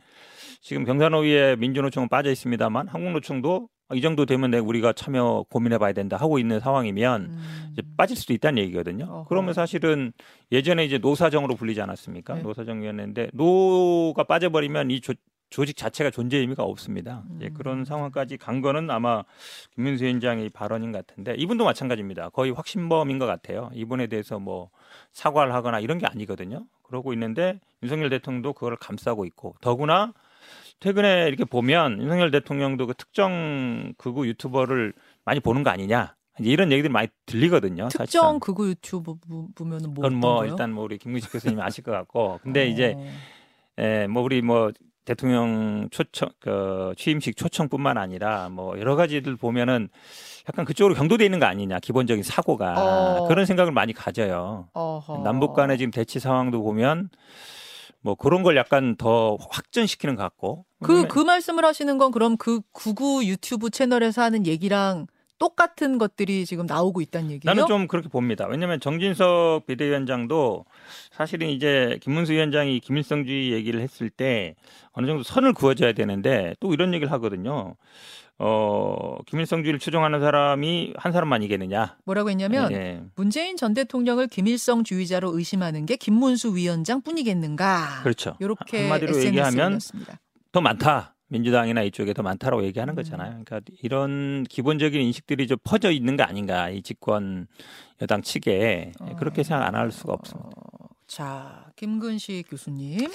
지금 0.61 0.85
경산호위에 0.85 1.57
민주노총은 1.57 2.07
빠져 2.07 2.31
있습니다만 2.31 2.87
한국노총도 2.87 3.67
이 3.95 4.01
정도 4.01 4.25
되면 4.27 4.51
내가 4.51 4.63
우리가 4.63 4.93
참여 4.93 5.45
고민해봐야 5.49 5.93
된다 5.93 6.15
하고 6.15 6.37
있는 6.37 6.59
상황이면 6.59 7.21
음. 7.21 7.69
이제 7.73 7.81
빠질 7.97 8.15
수도 8.15 8.33
있다는 8.33 8.61
얘기거든요. 8.63 9.05
어허. 9.05 9.25
그러면 9.27 9.53
사실은 9.55 10.13
예전에 10.51 10.85
이제 10.85 10.99
노사정으로 10.99 11.55
불리지 11.55 11.81
않았습니까? 11.81 12.35
네. 12.35 12.41
노사정위원회인데 12.43 13.31
노가 13.33 14.25
빠져버리면 14.25 14.91
이 14.91 15.01
조, 15.01 15.13
조직 15.49 15.75
자체가 15.77 16.11
존재 16.11 16.37
의미가 16.37 16.63
없습니다. 16.63 17.23
예, 17.41 17.47
음. 17.47 17.53
그런 17.55 17.85
상황까지 17.85 18.37
간 18.37 18.61
거는 18.61 18.89
아마 18.91 19.23
김문수 19.75 20.03
위원장의 20.03 20.49
발언인 20.49 20.91
것 20.91 21.05
같은데 21.05 21.33
이분도 21.37 21.65
마찬가지입니다. 21.65 22.29
거의 22.29 22.51
확신범인 22.51 23.17
것 23.19 23.25
같아요. 23.25 23.71
이분에 23.73 24.07
대해서 24.07 24.37
뭐 24.39 24.69
사과를 25.11 25.53
하거나 25.53 25.79
이런 25.79 25.97
게 25.97 26.05
아니거든요. 26.05 26.65
그러고 26.83 27.13
있는데 27.13 27.59
윤석열 27.83 28.09
대통령도 28.09 28.53
그걸 28.53 28.75
감싸고 28.75 29.25
있고 29.25 29.55
더구나 29.61 30.13
최근에 30.79 31.27
이렇게 31.27 31.45
보면 31.45 32.01
윤석열 32.01 32.31
대통령도 32.31 32.87
그 32.87 32.93
특정 32.93 33.93
극우 33.97 34.25
유튜버를 34.27 34.93
많이 35.25 35.39
보는 35.39 35.63
거 35.63 35.69
아니냐 35.71 36.15
이제 36.39 36.49
이런 36.49 36.71
얘기들이 36.71 36.91
많이 36.91 37.09
들리거든요. 37.25 37.89
특정 37.89 38.05
사실상. 38.05 38.39
극우 38.39 38.67
유튜브 38.69 39.15
부- 39.15 39.49
보면은 39.55 39.93
뭐 39.93 40.03
그건 40.03 40.15
뭐 40.19 40.35
거요? 40.39 40.49
일단 40.51 40.71
뭐 40.71 40.83
우리 40.85 40.97
김구식 40.97 41.31
교수님이 41.31 41.61
아실 41.61 41.83
것 41.83 41.91
같고 41.91 42.39
근데 42.43 42.67
이제 42.67 42.93
어. 42.97 43.05
예, 43.81 44.07
뭐 44.07 44.23
우리 44.23 44.41
뭐 44.41 44.71
대통령 45.09 45.89
초청 45.89 46.29
그 46.39 46.93
취임식 46.95 47.35
초청뿐만 47.35 47.97
아니라 47.97 48.49
뭐 48.49 48.79
여러 48.79 48.95
가지들 48.95 49.37
보면은 49.37 49.89
약간 50.47 50.65
그쪽으로 50.65 50.93
경도돼 50.93 51.25
있는 51.25 51.39
거 51.39 51.47
아니냐 51.47 51.79
기본적인 51.79 52.23
사고가 52.23 52.75
어. 53.23 53.27
그런 53.27 53.47
생각을 53.47 53.71
많이 53.71 53.91
가져요. 53.91 54.69
어허. 54.73 55.23
남북 55.23 55.55
간의 55.55 55.79
지금 55.79 55.89
대치 55.89 56.19
상황도 56.19 56.61
보면 56.61 57.09
뭐 58.01 58.13
그런 58.13 58.43
걸 58.43 58.55
약간 58.55 58.95
더 58.97 59.35
확전시키는 59.49 60.15
것 60.15 60.21
같고 60.21 60.65
그, 60.83 61.07
그 61.07 61.17
말씀을 61.17 61.65
하시는 61.65 61.97
건 61.97 62.11
그럼 62.11 62.37
그 62.37 62.61
구구 62.71 63.25
유튜브 63.25 63.71
채널에서 63.71 64.21
하는 64.21 64.45
얘기랑 64.45 65.07
똑같은 65.39 65.97
것들이 65.97 66.45
지금 66.45 66.65
나오고 66.65 67.01
있다는 67.01 67.31
얘기예요? 67.31 67.53
나는 67.55 67.67
좀 67.67 67.87
그렇게 67.87 68.09
봅니다. 68.09 68.45
왜냐하면 68.45 68.79
정진석 68.79 69.65
비대위원장도 69.65 70.65
사실은 71.11 71.47
이제 71.47 71.97
김문수 72.01 72.33
위원장이 72.33 72.79
김일성주의 72.81 73.51
얘기를 73.53 73.81
했을 73.81 74.09
때 74.09 74.55
어느 74.91 75.07
정도 75.07 75.23
선을 75.23 75.53
그어줘야 75.53 75.93
되는데 75.93 76.55
또 76.59 76.73
이런 76.73 76.93
얘기를 76.93 77.11
하거든요. 77.13 77.75
어, 78.41 79.17
김일성주의를 79.25 79.79
추종하는 79.79 80.21
사람이 80.21 80.93
한 80.95 81.11
사람만이겠느냐. 81.11 81.97
뭐라고 82.05 82.29
했냐면 82.29 82.71
예. 82.71 83.01
문재인 83.15 83.57
전 83.57 83.73
대통령을 83.73 84.27
김일성주의자로 84.27 85.37
의심하는 85.37 85.85
게 85.85 85.97
김문수 85.97 86.55
위원장 86.55 87.01
뿐이겠는가? 87.01 88.01
그렇죠. 88.03 88.37
이렇게 88.39 88.83
한마디로 88.83 89.09
SNS에 89.09 89.27
얘기하면. 89.27 89.79
더 90.51 90.61
많다. 90.61 91.15
민주당이나 91.29 91.83
이쪽에 91.83 92.13
더 92.13 92.21
많다라고 92.23 92.63
얘기하는 92.65 92.93
음. 92.93 92.95
거잖아요. 92.95 93.43
그러니까 93.43 93.61
이런 93.81 94.43
기본적인 94.49 94.99
인식들이 95.01 95.47
좀 95.47 95.57
퍼져 95.63 95.91
있는 95.91 96.17
거 96.17 96.23
아닌가. 96.23 96.69
이 96.69 96.81
집권 96.81 97.47
여당 98.01 98.21
측에 98.21 98.91
어. 98.99 99.15
그렇게 99.17 99.43
생각 99.43 99.65
안 99.65 99.75
할 99.75 99.91
수가 99.91 100.13
없습니다. 100.13 100.49
어, 100.49 100.87
자, 101.07 101.71
김근식 101.75 102.49
교수님. 102.49 103.07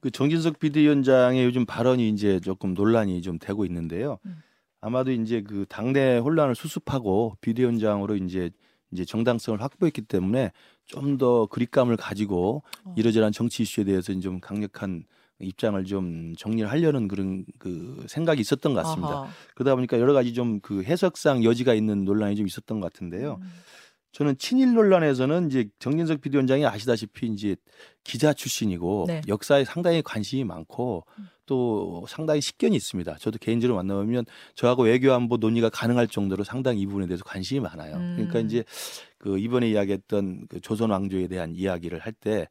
그 0.00 0.10
정진석 0.10 0.58
비대위원장의 0.60 1.44
요즘 1.44 1.66
발언이 1.66 2.08
이제 2.08 2.40
조금 2.40 2.72
논란이 2.74 3.20
좀 3.22 3.38
되고 3.38 3.64
있는데요. 3.66 4.18
음. 4.26 4.36
아마도 4.80 5.10
이제 5.12 5.42
그 5.42 5.66
당내 5.68 6.18
혼란을 6.18 6.54
수습하고 6.54 7.36
비대위원장으로 7.42 8.16
이제 8.16 8.50
이제 8.92 9.04
정당성을 9.04 9.60
확보했기 9.60 10.02
때문에 10.02 10.52
좀 10.86 11.18
더 11.18 11.46
그립감을 11.46 11.96
가지고 11.96 12.62
어. 12.84 12.94
이러저러한 12.96 13.32
정치 13.32 13.62
이슈에 13.62 13.84
대해서 13.84 14.18
좀 14.20 14.40
강력한 14.40 15.04
입장을 15.40 15.82
좀 15.84 16.34
정리를 16.36 16.70
하려는 16.70 17.08
그런 17.08 17.44
그 17.58 18.04
생각이 18.08 18.40
있었던 18.40 18.74
것 18.74 18.82
같습니다. 18.82 19.12
아하. 19.12 19.28
그러다 19.54 19.74
보니까 19.74 19.98
여러 19.98 20.12
가지 20.12 20.32
좀 20.34 20.60
그 20.62 20.82
해석상 20.82 21.44
여지가 21.44 21.74
있는 21.74 22.04
논란이 22.04 22.36
좀 22.36 22.46
있었던 22.46 22.80
것 22.80 22.92
같은데요. 22.92 23.38
음. 23.40 23.50
저는 24.12 24.36
친일 24.38 24.74
논란에서는 24.74 25.46
이제 25.48 25.68
정진석 25.78 26.20
비대위원장이 26.20 26.66
아시다시피 26.66 27.28
이제 27.28 27.56
기자 28.02 28.32
출신이고 28.32 29.04
네. 29.06 29.20
역사에 29.28 29.64
상당히 29.64 30.02
관심이 30.02 30.42
많고 30.44 31.04
또 31.46 32.04
상당히 32.08 32.40
식견이 32.40 32.74
있습니다. 32.76 33.16
저도 33.18 33.38
개인적으로 33.38 33.76
만나보면 33.76 34.24
저하고 34.54 34.84
외교안보 34.84 35.36
논의가 35.36 35.68
가능할 35.70 36.08
정도로 36.08 36.42
상당히 36.42 36.80
이 36.80 36.86
부분에 36.86 37.06
대해서 37.06 37.22
관심이 37.24 37.60
많아요. 37.60 37.96
음. 37.96 38.14
그러니까 38.16 38.40
이제 38.40 38.64
그 39.18 39.38
이번에 39.38 39.70
이야기했던 39.70 40.46
그 40.48 40.60
조선 40.60 40.90
왕조에 40.90 41.28
대한 41.28 41.54
이야기를 41.54 42.00
할때 42.00 42.48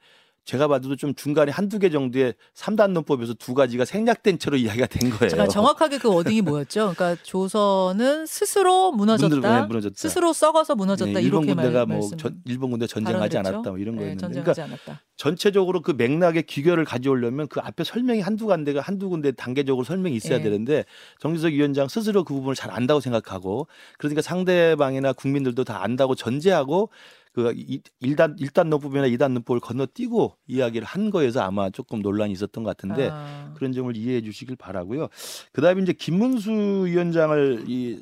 제가 0.49 0.67
봐도 0.67 0.95
좀 0.95 1.13
중간에 1.13 1.51
한두 1.51 1.77
개 1.77 1.91
정도의 1.91 2.33
삼단 2.55 2.91
논법에서 2.93 3.35
두 3.35 3.53
가지가 3.53 3.85
생략된 3.85 4.39
채로 4.39 4.57
이야기가 4.81 4.87
된 4.87 5.11
거예요. 5.11 5.29
잠깐 5.29 5.47
정확하게 5.47 5.99
그 5.99 6.11
워딩이 6.11 6.41
뭐였죠? 6.41 6.91
그러니까 6.95 7.21
조선은 7.21 8.25
스스로 8.25 8.91
무너졌다. 8.91 9.29
문들- 9.35 9.41
네, 9.47 9.61
무너졌다. 9.67 9.93
스스로 9.95 10.33
썩어서 10.33 10.73
무너졌다. 10.75 11.11
네, 11.11 11.21
일본 11.21 11.43
이렇게 11.43 11.53
말, 11.53 11.65
군대가 11.65 11.85
뭐. 11.85 12.09
전- 12.17 12.41
일본 12.45 12.71
군대 12.71 12.87
전쟁하지 12.87 13.37
않았다 13.37 13.69
뭐 13.69 13.77
이런 13.77 13.93
네, 13.95 14.01
거였는데 14.01 14.21
전쟁하지 14.21 14.61
그러니까 14.61 14.91
않았다. 14.91 15.03
전체적으로 15.17 15.81
그 15.83 15.91
맥락의 15.91 16.43
귀결을 16.47 16.83
가져오려면 16.83 17.47
그 17.47 17.59
앞에 17.59 17.83
설명이 17.83 18.21
한두 18.21 18.47
군데가 18.47 18.81
한두 18.81 19.07
군데 19.09 19.31
단계적으로 19.31 19.83
설명이 19.83 20.15
있어야 20.15 20.39
예. 20.39 20.41
되는데 20.41 20.85
정진석 21.19 21.51
위원장 21.53 21.87
스스로 21.87 22.23
그 22.23 22.33
부분을 22.33 22.55
잘 22.55 22.71
안다고 22.71 23.01
생각하고 23.01 23.67
그러니까 23.99 24.23
상대방이나 24.23 25.13
국민들도 25.13 25.63
다 25.63 25.83
안다고 25.83 26.15
전제하고 26.15 26.89
그 27.31 27.53
이- 27.55 27.81
일단 27.99 28.35
일단 28.39 28.69
논법이나 28.69 29.05
이단 29.05 29.33
논법을 29.35 29.59
건너뛰고 29.59 30.35
이야기를 30.47 30.85
한 30.85 31.09
거에서 31.11 31.41
아마 31.41 31.69
조금 31.69 32.01
논란이 32.01 32.33
있었던 32.33 32.63
것 32.63 32.75
같은데 32.75 33.09
아. 33.11 33.53
그런 33.55 33.71
점을 33.71 33.95
이해해 33.95 34.21
주시길 34.21 34.55
바라고요. 34.55 35.07
그다음에 35.53 35.81
이제 35.83 35.93
김문수 35.93 36.85
위원장을 36.87 37.65
이 37.67 38.01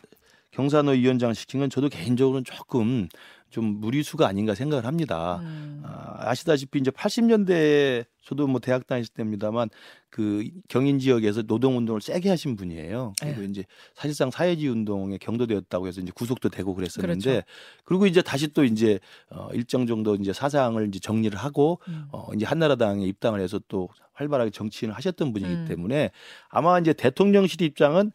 경산호 0.52 0.92
위원장 0.94 1.34
시킨 1.34 1.60
건 1.60 1.70
저도 1.70 1.90
개인적으로는 1.90 2.44
조금 2.46 3.10
좀 3.50 3.80
무리수가 3.80 4.28
아닌가 4.28 4.56
생각을 4.56 4.86
합니다. 4.86 5.40
음. 5.44 5.82
아, 5.86 6.30
아시다시피 6.30 6.80
이제 6.80 6.90
80년대에 6.92 8.06
저도 8.28 8.46
뭐 8.48 8.60
대학 8.60 8.86
다녔을 8.86 9.08
때입니다만 9.14 9.70
그 10.10 10.46
경인 10.68 11.00
지역에서 11.00 11.44
노동 11.44 11.78
운동을 11.78 12.02
세게 12.02 12.28
하신 12.28 12.58
분이에요. 12.58 13.14
그리고 13.22 13.42
이제 13.44 13.64
사실상 13.96 14.32
사회주의 14.32 14.70
운동에 14.70 15.18
경도되었다고 15.18 15.88
해서 15.88 16.02
이제 16.02 16.12
구속도 16.14 16.50
되고 16.50 16.74
그랬었는데 16.76 17.30
그렇죠. 17.30 17.46
그리고 17.86 18.06
이제 18.06 18.22
다시 18.22 18.50
또 18.50 18.66
이제 18.66 19.00
어 19.30 19.48
일정 19.54 19.88
정도 19.88 20.16
이제 20.16 20.34
사상을 20.34 20.86
이제 20.88 21.00
정리를 21.00 21.38
하고 21.38 21.80
음. 21.88 22.08
어 22.12 22.28
이제 22.36 22.46
한나라당에 22.46 23.06
입당을 23.06 23.40
해서 23.40 23.62
또 23.70 23.88
활발하게 24.12 24.52
정치인을 24.52 24.94
하셨던 24.96 25.32
분이기 25.32 25.54
음. 25.54 25.66
때문에 25.66 26.12
아마 26.50 26.80
이제 26.80 26.92
대통령실 26.92 27.62
입장은 27.62 28.12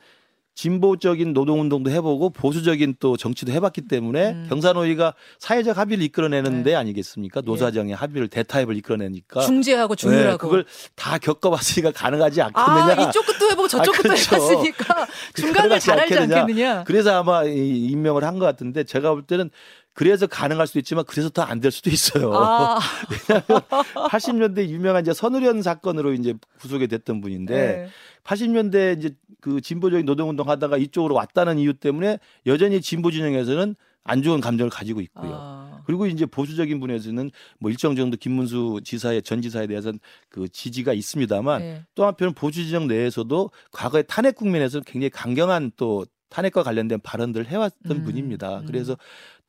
진보적인 0.54 1.32
노동운동도 1.32 1.90
해보고 1.90 2.30
보수적인 2.30 2.96
또 3.00 3.16
정치도 3.16 3.52
해봤기 3.52 3.82
때문에 3.88 4.32
음. 4.32 4.46
경산호위가 4.48 5.14
사회적 5.38 5.78
합의를 5.78 6.04
이끌어내는 6.04 6.58
네. 6.58 6.62
데 6.70 6.74
아니겠습니까? 6.74 7.40
노사정의 7.40 7.94
합의를 7.94 8.28
대타협을 8.28 8.76
이끌어내니까 8.76 9.40
중재하고 9.40 9.94
네, 9.96 10.00
조율하고. 10.00 10.38
그걸 10.38 10.64
다 10.94 11.18
겪어봤으니까 11.18 11.92
가능하지 11.92 12.42
않겠느냐. 12.42 13.06
아, 13.06 13.08
이쪽 13.08 13.24
끝도 13.26 13.50
해보고 13.50 13.66
저쪽 13.68 13.94
아, 13.94 13.98
그렇죠. 14.02 14.36
해봤으니까 14.36 15.06
중간을 15.34 15.80
잘 15.80 15.98
알지 16.00 16.14
않겠느냐. 16.18 16.40
않겠느냐. 16.42 16.84
그래서 16.84 17.18
아마 17.18 17.44
이 17.44 17.86
임명을 17.90 18.22
한 18.24 18.32
것 18.38 18.46
같은데 18.46 18.82
제가 18.84 19.10
볼 19.12 19.22
때는 19.22 19.50
그래서 19.94 20.26
가능할 20.26 20.66
수도 20.66 20.78
있지만 20.78 21.04
그래서 21.06 21.28
더 21.28 21.42
안 21.42 21.60
될 21.60 21.70
수도 21.70 21.90
있어요. 21.90 22.32
아, 22.34 22.78
80년대 24.08 24.68
유명한 24.68 25.02
이제 25.02 25.12
선우련 25.12 25.62
사건으로 25.62 26.12
이제 26.14 26.34
구속이 26.60 26.88
됐던 26.88 27.20
분인데 27.20 27.54
네. 27.54 27.88
80년대 28.24 28.98
이제 28.98 29.10
그 29.40 29.60
진보적인 29.60 30.06
노동운동 30.06 30.48
하다가 30.48 30.76
이쪽으로 30.76 31.14
왔다는 31.14 31.58
이유 31.58 31.74
때문에 31.74 32.18
여전히 32.46 32.80
진보 32.80 33.10
진영에서는 33.10 33.74
안 34.04 34.22
좋은 34.22 34.40
감정을 34.40 34.70
가지고 34.70 35.00
있고요. 35.00 35.30
아. 35.32 35.82
그리고 35.86 36.06
이제 36.06 36.26
보수적인 36.26 36.80
분에서는 36.80 37.30
뭐 37.58 37.70
일정 37.70 37.94
정도 37.94 38.16
김문수 38.16 38.80
지사의 38.84 39.22
전 39.22 39.40
지사에 39.42 39.66
대해서는 39.68 40.00
그 40.28 40.48
지지가 40.48 40.92
있습니다만 40.92 41.60
네. 41.60 41.82
또 41.94 42.04
한편 42.06 42.34
보수 42.34 42.64
진영 42.64 42.88
내에서도 42.88 43.50
과거에 43.70 44.02
탄핵 44.02 44.34
국면에서 44.36 44.80
굉장히 44.80 45.10
강경한 45.10 45.72
또 45.76 46.04
탄핵과 46.32 46.62
관련된 46.62 47.00
발언들을 47.02 47.46
해왔던 47.46 47.98
음, 47.98 48.04
분입니다. 48.04 48.60
음. 48.60 48.66
그래서 48.66 48.96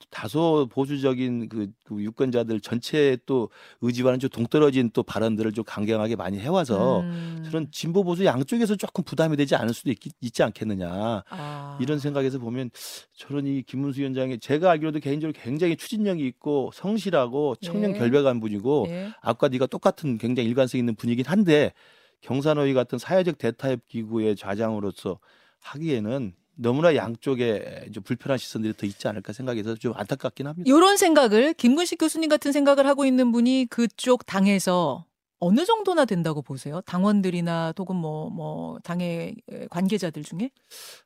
다소 0.10 0.68
보수적인 0.70 1.48
그, 1.48 1.68
그 1.86 2.04
유권자들 2.04 2.60
전체의 2.60 3.20
또 3.26 3.50
의지와는 3.80 4.20
좀 4.20 4.30
동떨어진 4.30 4.90
또 4.92 5.02
발언들을 5.02 5.54
좀 5.54 5.64
강경하게 5.64 6.18
많이 6.18 6.40
해와서 6.40 7.00
음. 7.00 7.42
저는 7.50 7.68
진보 7.72 8.04
보수 8.04 8.26
양쪽에서 8.26 8.76
조금 8.76 9.06
부담이 9.06 9.38
되지 9.38 9.56
않을 9.56 9.74
수도 9.74 9.92
있, 9.92 9.98
있지 10.20 10.44
않겠느냐 10.44 11.24
아. 11.30 11.78
이런 11.80 12.00
생각에서 12.00 12.38
보면 12.38 12.70
저는 13.16 13.48
이 13.48 13.62
김문수 13.64 14.02
위원장이 14.02 14.40
제가 14.40 14.72
알기로도 14.72 15.00
개인적으로 15.00 15.34
굉장히 15.42 15.78
추진력이 15.78 16.28
있고 16.28 16.72
성실하고 16.74 17.56
청년 17.62 17.96
예. 17.96 17.98
결백한 17.98 18.42
분이고 18.42 18.88
예. 18.90 19.14
아까 19.22 19.48
네가 19.48 19.68
똑같은 19.68 20.18
굉장히 20.18 20.50
일관성 20.50 20.80
있는 20.80 20.96
분이긴 20.96 21.26
한데 21.28 21.72
경산호위 22.20 22.74
같은 22.74 22.98
사회적 22.98 23.38
대타협 23.38 23.88
기구의 23.88 24.36
좌장으로서 24.36 25.20
하기에는 25.62 26.34
너무나 26.56 26.96
양쪽에 26.96 27.90
좀 27.94 28.04
불편한 28.04 28.38
시선들이 28.38 28.74
더 28.76 28.86
있지 28.86 29.08
않을까 29.08 29.34
생각해서 29.34 29.76
좀 29.76 29.94
안타깝긴 29.96 30.48
합니다. 30.48 30.64
이런 30.68 30.98
생각을 30.98 31.54
김근식 31.54 31.98
교수님 31.98 32.30
같은 32.30 32.52
생각을 32.52 32.86
하고 32.86 33.06
있는 33.06 33.32
분이 33.32 33.68
그쪽 33.70 34.26
당에서 34.26 35.06
어느 35.40 35.66
정도나 35.66 36.06
된다고 36.06 36.42
보세요? 36.42 36.80
당원들이나 36.86 37.74
혹은 37.78 37.98
뭐, 37.98 38.30
뭐, 38.30 38.80
당의 38.82 39.36
관계자들 39.70 40.24
중에? 40.24 40.52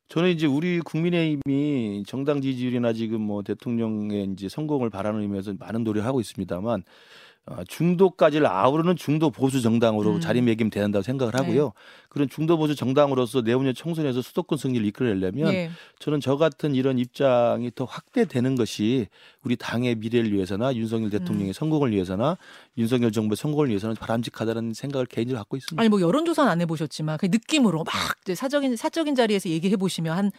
저는 0.10 0.30
이제 0.30 0.46
우리 0.46 0.80
국민의힘이 0.80 2.04
정당 2.06 2.40
지지율이나 2.40 2.94
지금 2.94 3.20
뭐 3.22 3.42
대통령의 3.42 4.34
이제 4.34 4.48
성공을 4.48 4.92
바라는 4.92 5.22
의미에서 5.22 5.56
많은 5.58 5.84
노력을 5.84 6.08
하고 6.08 6.22
있습니다만 6.22 6.82
어, 6.82 6.84
중도까지를 7.68 8.48
아우르는 8.48 8.96
중도 8.96 9.30
보수 9.30 9.62
정당으로 9.62 10.16
음. 10.16 10.20
자리매김 10.20 10.70
돼야 10.70 10.84
한다고 10.84 11.04
생각을 11.04 11.36
하고요. 11.36 11.74
그런 12.10 12.30
중도 12.30 12.58
보수 12.58 12.76
정당으로서 12.76 13.42
내후년 13.42 13.74
총선에서 13.74 14.22
수도권 14.22 14.58
승리를 14.58 14.86
이끌어내려면 14.88 15.54
예. 15.54 15.70
저는 16.00 16.20
저 16.20 16.38
같은 16.38 16.74
이런 16.74 16.98
입장이 16.98 17.72
더 17.76 17.86
확대되는 17.86 18.56
것이 18.56 19.08
우리 19.44 19.56
당의 19.56 19.96
미래를 19.96 20.34
위해서나 20.34 20.74
윤석열 20.76 21.10
대통령의 21.10 21.54
성공을 21.54 21.92
위해서나 21.92 22.38
윤석열 22.78 23.12
정부의 23.12 23.38
성공을 23.38 23.70
위해서는 23.70 23.96
바람직하다는 23.96 24.74
생각을 24.74 25.06
개인적으로 25.06 25.40
갖고 25.40 25.58
있습니다. 25.58 25.80
아니 25.80 25.90
뭐 25.90 26.02
여론조사는 26.02 26.52
안 26.52 26.62
해보셨지만 26.62 27.18
그 27.18 27.28
느낌으로 27.28 27.84
막 27.84 27.94
사적인 28.34 28.76
사적인 28.76 29.16
자리에서 29.16 29.50
얘기해 29.50 29.76
보시면 29.78 30.18
한 30.18 30.32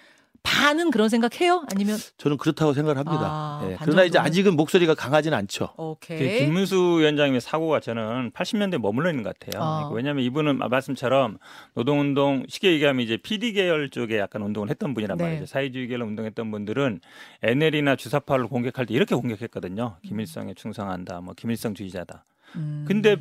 반은 0.43 0.91
그런 0.91 1.09
생각해요? 1.09 1.65
아니면 1.71 1.99
저는 2.17 2.37
그렇다고 2.39 2.73
생각을 2.73 2.97
합니다. 2.97 3.21
아, 3.23 3.69
예. 3.71 3.75
반 3.77 3.87
그러나 3.87 4.05
이제? 4.05 4.19
아직은 4.19 4.57
목소리가 4.57 4.95
강하지는 4.95 5.37
않죠. 5.37 5.75
그 5.77 5.83
오케이. 5.83 6.39
김문수 6.39 6.99
위원장님의 7.01 7.41
사고가 7.41 7.81
저는 7.81 8.31
80년대 8.33 8.79
머물러 8.79 9.11
있는 9.11 9.23
것 9.23 9.39
같아요. 9.39 9.63
아. 9.63 9.77
그러니까 9.77 9.95
왜냐하면 9.95 10.25
이분은 10.25 10.59
말씀처럼 10.59 11.39
노동운동 11.75 12.45
쉽게 12.49 12.73
얘기하면 12.73 13.05
이제 13.05 13.17
PD 13.17 13.53
계열 13.53 13.91
쪽에 13.91 14.19
약간 14.19 14.43
운동을 14.43 14.71
했던 14.71 14.95
분이란 14.95 15.19
네. 15.19 15.25
말이죠. 15.25 15.47
사회주의 15.47 15.87
계열 15.87 16.03
운동했던 16.03 16.51
분들은 16.51 17.01
NL이나 17.43 17.97
주사파를 17.97 18.49
공격할 18.49 18.87
때 18.87 18.95
이렇게 18.95 19.15
공격했거든요. 19.15 19.97
김일성에 20.03 20.55
충성한다, 20.55 21.21
뭐 21.21 21.35
김일성주의자다. 21.37 22.25
음. 22.57 22.85
근데 22.89 23.17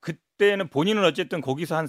그때는 0.00 0.68
본인은 0.68 1.04
어쨌든 1.04 1.40
거기서 1.40 1.76
한 1.76 1.88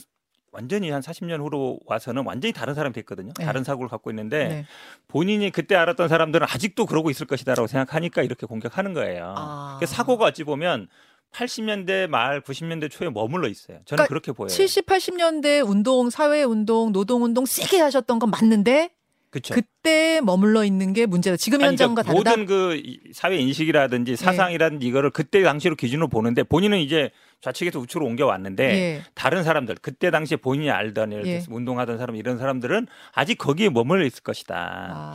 완전히 0.53 0.91
한 0.91 1.01
40년 1.01 1.39
후로 1.41 1.79
와서는 1.85 2.23
완전히 2.25 2.53
다른 2.53 2.75
사람이 2.75 2.93
됐거든요. 2.93 3.33
네. 3.37 3.45
다른 3.45 3.63
사고를 3.63 3.89
갖고 3.89 4.11
있는데 4.11 4.47
네. 4.47 4.65
본인이 5.07 5.49
그때 5.49 5.75
알았던 5.75 6.07
사람들은 6.07 6.47
아직도 6.49 6.85
그러고 6.85 7.09
있을 7.09 7.25
것이다라고 7.25 7.67
생각하니까 7.67 8.21
이렇게 8.21 8.45
공격하는 8.45 8.93
거예요. 8.93 9.33
아. 9.35 9.77
그 9.79 9.87
사고가 9.87 10.25
어찌 10.25 10.43
보면 10.43 10.87
80년대 11.33 12.07
말 12.07 12.41
90년대 12.41 12.91
초에 12.91 13.09
머물러 13.09 13.47
있어요. 13.47 13.79
그러니까 13.85 13.85
저는 13.87 14.05
그렇게 14.05 14.31
보여요. 14.31 14.49
70, 14.49 14.85
80년대 14.85 15.67
운동, 15.67 16.11
사회 16.11 16.43
운동, 16.43 16.93
노동 16.93 17.23
운동 17.23 17.45
세게 17.45 17.79
하셨던 17.79 18.19
건 18.19 18.29
맞는데 18.29 18.91
그렇죠. 19.33 19.55
그때 19.55 20.21
머물러 20.23 20.63
있는 20.63 20.93
게 20.93 21.07
문제다. 21.07 21.37
지금 21.37 21.61
현장과 21.63 22.03
다르다. 22.03 22.29
모든 22.31 22.45
그 22.45 22.75
이- 22.75 22.99
사회 23.13 23.35
인식이라든지 23.37 24.15
사상이라든지 24.15 24.85
이거를 24.85 25.09
그때 25.09 25.41
당시로 25.41 25.75
기준으로 25.75 26.07
보는데 26.07 26.43
본인은 26.43 26.77
이제 26.77 27.09
좌측에서 27.41 27.79
우측으로 27.79 28.05
옮겨 28.05 28.27
왔는데 28.27 28.63
예. 28.63 29.01
다른 29.15 29.43
사람들 29.43 29.77
그때 29.81 30.11
당시에 30.11 30.37
본인이 30.37 30.69
알던 30.69 31.11
예를 31.13 31.25
예. 31.25 31.31
들어서 31.39 31.47
운동하던 31.51 31.97
사람 31.97 32.15
이런 32.15 32.37
사람들은 32.37 32.85
아직 33.11 33.39
거기에 33.39 33.69
머물러 33.69 34.05
있을 34.05 34.21
것이다. 34.21 34.55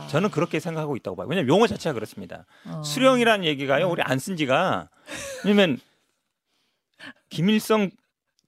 아. 0.03 0.07
저는 0.09 0.29
그렇게 0.31 0.59
생각하고 0.59 0.97
있다고 0.97 1.15
봐요. 1.15 1.27
왜냐하면 1.29 1.47
용어 1.47 1.65
자체가 1.65 1.93
그렇습니다. 1.93 2.45
어. 2.65 2.81
수령이라는 2.83 3.45
얘기가요. 3.45 3.87
우리 3.89 4.01
안 4.01 4.19
쓴 4.19 4.35
지가 4.35 4.89
왜냐면 5.45 5.79
김일성 7.29 7.89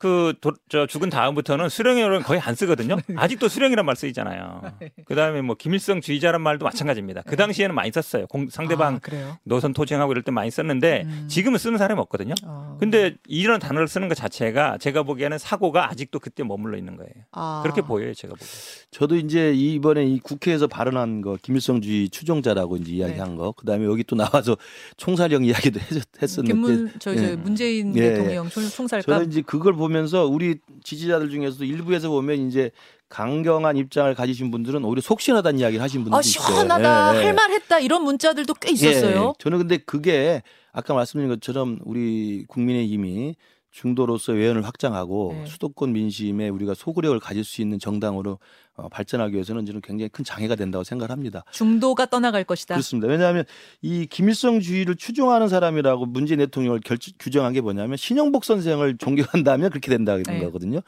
그저 0.01 0.87
죽은 0.87 1.09
다음부터는 1.11 1.69
수령이라는 1.69 2.23
거의 2.23 2.39
안 2.41 2.55
쓰거든요. 2.55 2.97
아직도 3.15 3.47
수령이란 3.47 3.85
말 3.85 3.95
쓰이잖아요. 3.95 4.61
그다음에 5.05 5.41
뭐 5.41 5.55
김일성 5.55 6.01
주의자란 6.01 6.41
말도 6.41 6.65
마찬가지입니다. 6.65 7.21
그 7.27 7.35
당시에는 7.35 7.75
많이 7.75 7.91
썼어요. 7.91 8.25
공- 8.27 8.49
상대방 8.49 8.99
아. 9.13 9.37
노선 9.43 9.73
토쟁하고 9.73 10.11
이럴 10.11 10.23
때 10.23 10.31
많이 10.31 10.49
썼는데 10.49 11.03
음. 11.05 11.25
지금은 11.29 11.59
쓰는 11.59 11.77
사람이 11.77 11.99
없거든요. 12.01 12.33
어. 12.45 12.77
근데 12.79 13.15
이런 13.27 13.59
단어를 13.59 13.87
쓰는 13.87 14.07
것 14.09 14.15
자체가 14.15 14.79
제가 14.79 15.03
보기에는 15.03 15.37
사고가 15.37 15.89
아직도 15.91 16.19
그때 16.19 16.43
머물러 16.43 16.77
있는 16.77 16.95
거예요. 16.97 17.11
아. 17.31 17.59
그렇게 17.61 17.81
보여요, 17.81 18.13
제가 18.15 18.33
보기에. 18.33 18.47
저도 18.89 19.17
이제 19.17 19.53
이번에 19.53 20.03
이 20.05 20.19
국회에서 20.19 20.65
발언한 20.67 21.21
거 21.21 21.37
김일성주의 21.41 22.09
추종자라고 22.09 22.77
이제 22.77 22.91
이야기한 22.93 23.35
거, 23.35 23.51
그다음에 23.51 23.85
여기 23.85 24.03
또 24.03 24.15
나와서 24.15 24.57
총살형 24.97 25.45
이야기도 25.45 25.79
했- 25.79 26.21
했었는데 26.21 26.53
김문 26.53 26.91
저, 26.99 27.13
저 27.15 27.23
예. 27.23 27.35
문재인 27.35 27.95
예, 27.95 28.09
대통령 28.13 28.49
총- 28.49 28.67
총살감 28.67 29.15
저는 29.15 29.31
이제 29.31 29.41
그걸 29.41 29.73
보면 29.73 29.90
서 30.07 30.25
우리 30.25 30.59
지지자들 30.83 31.29
중에서도 31.29 31.63
일부에서 31.65 32.09
보면 32.09 32.47
이제 32.47 32.71
강경한 33.09 33.77
입장을 33.77 34.13
가지신 34.15 34.51
분들은 34.51 34.83
오히려 34.85 35.01
속시원하다는 35.01 35.59
이야기를 35.59 35.83
하신 35.83 36.05
분들도 36.05 36.17
아 36.17 36.21
있어요. 36.21 36.45
시원하다 36.47 37.15
예, 37.15 37.19
예. 37.19 37.23
할만했다 37.25 37.79
이런 37.79 38.03
문자들도 38.03 38.53
꽤 38.55 38.71
있었어요. 38.71 39.27
예, 39.29 39.33
저는 39.37 39.57
근데 39.59 39.77
그게 39.77 40.41
아까 40.71 40.93
말씀드린 40.93 41.29
것처럼 41.29 41.79
우리 41.83 42.45
국민의힘이 42.47 43.35
중도로서 43.71 44.33
외연을 44.33 44.63
확장하고 44.63 45.33
네. 45.33 45.45
수도권 45.45 45.93
민심에 45.93 46.49
우리가 46.49 46.73
소구력을 46.73 47.17
가질 47.19 47.43
수 47.43 47.61
있는 47.61 47.79
정당으로 47.79 48.37
어, 48.75 48.89
발전하기 48.89 49.33
위해서는 49.33 49.65
저는 49.65 49.81
굉장히 49.81 50.09
큰 50.09 50.23
장애가 50.23 50.55
된다고 50.55 50.83
생각합니다. 50.83 51.43
중도가 51.51 52.05
떠나갈 52.07 52.43
것이다. 52.43 52.75
그렇습니다. 52.75 53.07
왜냐하면 53.07 53.45
이 53.81 54.05
김일성주의를 54.05 54.95
추종하는 54.95 55.47
사람이라고 55.47 56.05
문재인 56.05 56.39
대통령을 56.39 56.81
결, 56.81 56.97
규정한 57.19 57.53
게 57.53 57.61
뭐냐면 57.61 57.97
신영복 57.97 58.45
선생을 58.45 58.97
존경한다면 58.97 59.69
그렇게 59.69 59.89
된다는 59.89 60.23
네. 60.23 60.39
거거든요. 60.39 60.81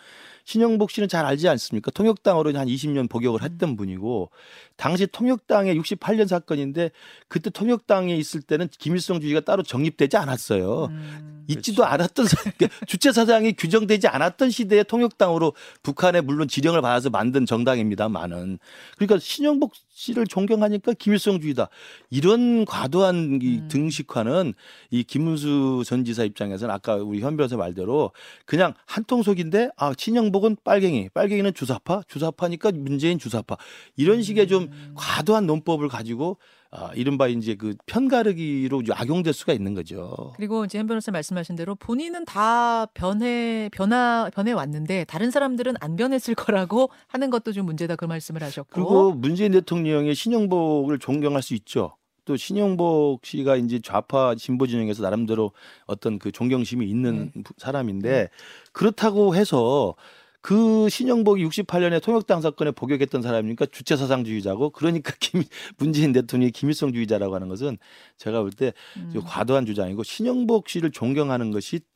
신영복 0.46 0.92
씨는 0.92 1.08
잘 1.08 1.26
알지 1.26 1.48
않습니까? 1.48 1.90
통역당으로 1.92 2.58
한 2.58 2.68
20년 2.68 3.10
복역을 3.10 3.42
음. 3.42 3.46
했던 3.46 3.76
분이고 3.78 4.30
당시 4.76 5.08
통역당의 5.08 5.80
68년 5.80 6.28
사건인데 6.28 6.92
그때 7.28 7.50
통역당에 7.50 8.16
있을 8.16 8.42
때는 8.42 8.68
김일성 8.78 9.22
주의가 9.22 9.40
따로 9.42 9.64
정립되지 9.64 10.18
않았어요. 10.18 10.86
음. 10.86 11.46
있지도 11.48 11.86
않았던 11.86 12.26
사- 12.26 12.38
그러니까 12.52 12.68
주체 12.88 13.12
사상이 13.12 13.54
규정되지 13.54 14.08
않았던 14.08 14.50
시대의 14.50 14.86
통역당으로 14.86 15.54
북한에 15.82 16.22
물론 16.22 16.48
지령을 16.48 16.82
받아서 16.82 17.10
만든 17.10 17.46
정당입니다만은 17.46 18.60
그러니까 18.98 19.20
신영복 19.20 19.74
씨를 19.94 20.26
존경하니까 20.26 20.94
김일성주의다 20.94 21.70
이런 22.10 22.66
과도한 22.66 23.40
이 23.42 23.60
음. 23.60 23.68
등식화는 23.70 24.54
이 24.90 25.04
김문수 25.04 25.84
전 25.86 26.04
지사 26.04 26.24
입장에서는 26.24 26.74
아까 26.74 26.96
우리 26.96 27.22
현 27.22 27.38
변호사 27.38 27.58
말대로 27.58 28.12
그냥 28.46 28.74
한통속인데 28.86 29.70
아 29.78 29.94
신영복은 29.96 30.58
빨갱이 30.64 31.10
빨갱이는 31.14 31.54
주사파 31.54 32.04
주사파니까 32.08 32.72
문재인 32.74 33.20
주사파 33.20 33.56
이런 33.96 34.24
식의 34.24 34.48
좀 34.48 34.64
음. 34.64 34.94
과도한 34.96 35.46
논법을 35.46 35.88
가지고 35.90 36.38
아, 36.76 36.90
이른바 36.96 37.28
이제 37.28 37.54
그 37.54 37.76
편가르기로 37.86 38.82
악용될 38.92 39.32
수가 39.32 39.54
있는 39.54 39.76
거죠. 39.76 40.34
그리고 40.36 40.66
이제 40.66 40.80
현 40.80 40.88
변호사 40.88 41.12
말씀하신 41.12 41.56
대로 41.56 41.76
본인은 41.76 42.26
다 42.26 42.88
변해 42.96 43.70
변화 43.72 44.30
변해 44.34 44.54
왔는데 44.54 45.06
다른 45.06 45.30
사람들은 45.30 45.76
안 45.80 45.96
변했을 45.96 46.34
거라고 46.34 46.90
하는 47.08 47.30
것도 47.30 47.52
좀 47.52 47.68
문제다 47.68 47.96
그 47.96 48.06
말씀을 48.06 48.42
하셨고. 48.42 48.70
그리고 48.74 49.12
문재인 49.14 49.52
대통령의 49.52 50.16
신영복을 50.16 50.98
존경할 50.98 51.44
수 51.44 51.54
있죠. 51.54 51.96
또 52.26 52.38
신영복 52.38 53.26
씨가 53.26 53.58
이제 53.58 53.80
좌파 53.84 54.34
진보 54.34 54.66
진영에서 54.66 55.04
나름대로 55.04 55.52
어떤 55.86 56.18
그 56.18 56.32
존경심이 56.32 56.90
있는 56.90 57.30
네. 57.36 57.44
부- 57.44 57.54
사람인데 57.58 58.30
그렇다고 58.72 59.36
해서 59.36 59.94
그 60.44 60.90
신영복이 60.90 61.42
68년에 61.46 62.04
통역당 62.04 62.42
사건에 62.42 62.72
복역했던 62.72 63.22
사람이니까 63.22 63.66
주체 63.68 63.96
사상주의자고 63.96 64.72
그러니까 64.72 65.14
김 65.22 65.42
문재인 65.78 66.12
대통령이 66.12 66.52
김일성주의자라고 66.52 67.34
하는 67.34 67.48
것은 67.48 67.78
제가 68.18 68.42
볼때 68.42 68.74
음. 68.98 69.22
과도한 69.24 69.66
주장이고 69.66 70.04
신영복 70.04 70.68
씨를 70.68 70.92
존경하는 70.92 71.52
것이 71.52 71.80
어, 71.80 71.93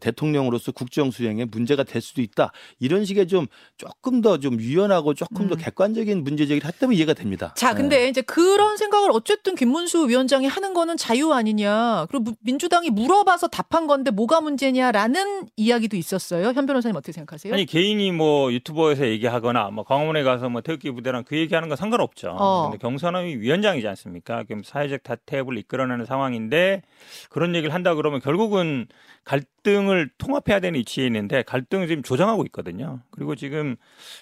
대통령으로서 0.00 0.72
국정 0.72 1.10
수행에 1.10 1.44
문제가 1.44 1.84
될 1.84 2.02
수도 2.02 2.20
있다. 2.22 2.52
이런 2.80 3.04
식의 3.04 3.28
좀 3.28 3.46
조금 3.76 4.20
더 4.20 4.38
좀 4.38 4.60
유연하고 4.60 5.14
조금 5.14 5.48
더 5.48 5.54
음. 5.54 5.58
객관적인 5.58 6.22
문제 6.24 6.46
제기를 6.46 6.66
했다면 6.68 6.94
이해가 6.96 7.14
됩니다. 7.14 7.54
자, 7.56 7.72
네. 7.72 7.80
근데 7.80 8.08
이제 8.08 8.20
그런 8.22 8.76
생각을 8.76 9.10
어쨌든 9.12 9.54
김문수 9.54 10.08
위원장이 10.08 10.46
하는 10.46 10.74
거는 10.74 10.96
자유 10.96 11.32
아니냐. 11.32 12.06
그리고 12.10 12.24
무- 12.24 12.36
민주당이 12.40 12.90
물어봐서 12.90 13.48
답한 13.48 13.86
건데 13.86 14.10
뭐가 14.10 14.40
문제냐라는 14.40 15.48
이야기도 15.56 15.96
있었어요. 15.96 16.48
현 16.52 16.66
변호사님 16.66 16.96
어떻게 16.96 17.12
생각하세요? 17.12 17.54
아니 17.54 17.64
개인이 17.66 18.12
뭐 18.12 18.52
유튜버에서 18.52 19.06
얘기하거나 19.08 19.70
뭐 19.70 19.84
광화문에 19.84 20.22
가서 20.22 20.48
뭐 20.48 20.60
태극기 20.60 20.90
부대랑 20.90 21.24
그 21.24 21.36
얘기하는 21.36 21.68
건 21.68 21.76
상관없죠. 21.76 22.36
어. 22.38 22.62
근데 22.70 22.78
경선의 22.78 23.40
위원장이지 23.40 23.86
않습니까? 23.88 24.44
그럼 24.44 24.62
사회적 24.64 25.02
다태협을 25.02 25.56
이끌어내는 25.58 26.04
상황인데 26.04 26.82
그런 27.30 27.54
얘기를 27.54 27.72
한다 27.74 27.94
그러면 27.94 28.20
결국은 28.20 28.86
갈등 29.24 29.75
을 29.76 30.08
통합해야 30.18 30.60
되는 30.60 30.78
위치에 30.78 31.06
있는데 31.06 31.42
갈등을 31.42 31.86
지금 31.86 32.02
조장하고 32.02 32.44
있거든요. 32.46 33.00
그리고 33.10 33.34
지금 33.34 33.76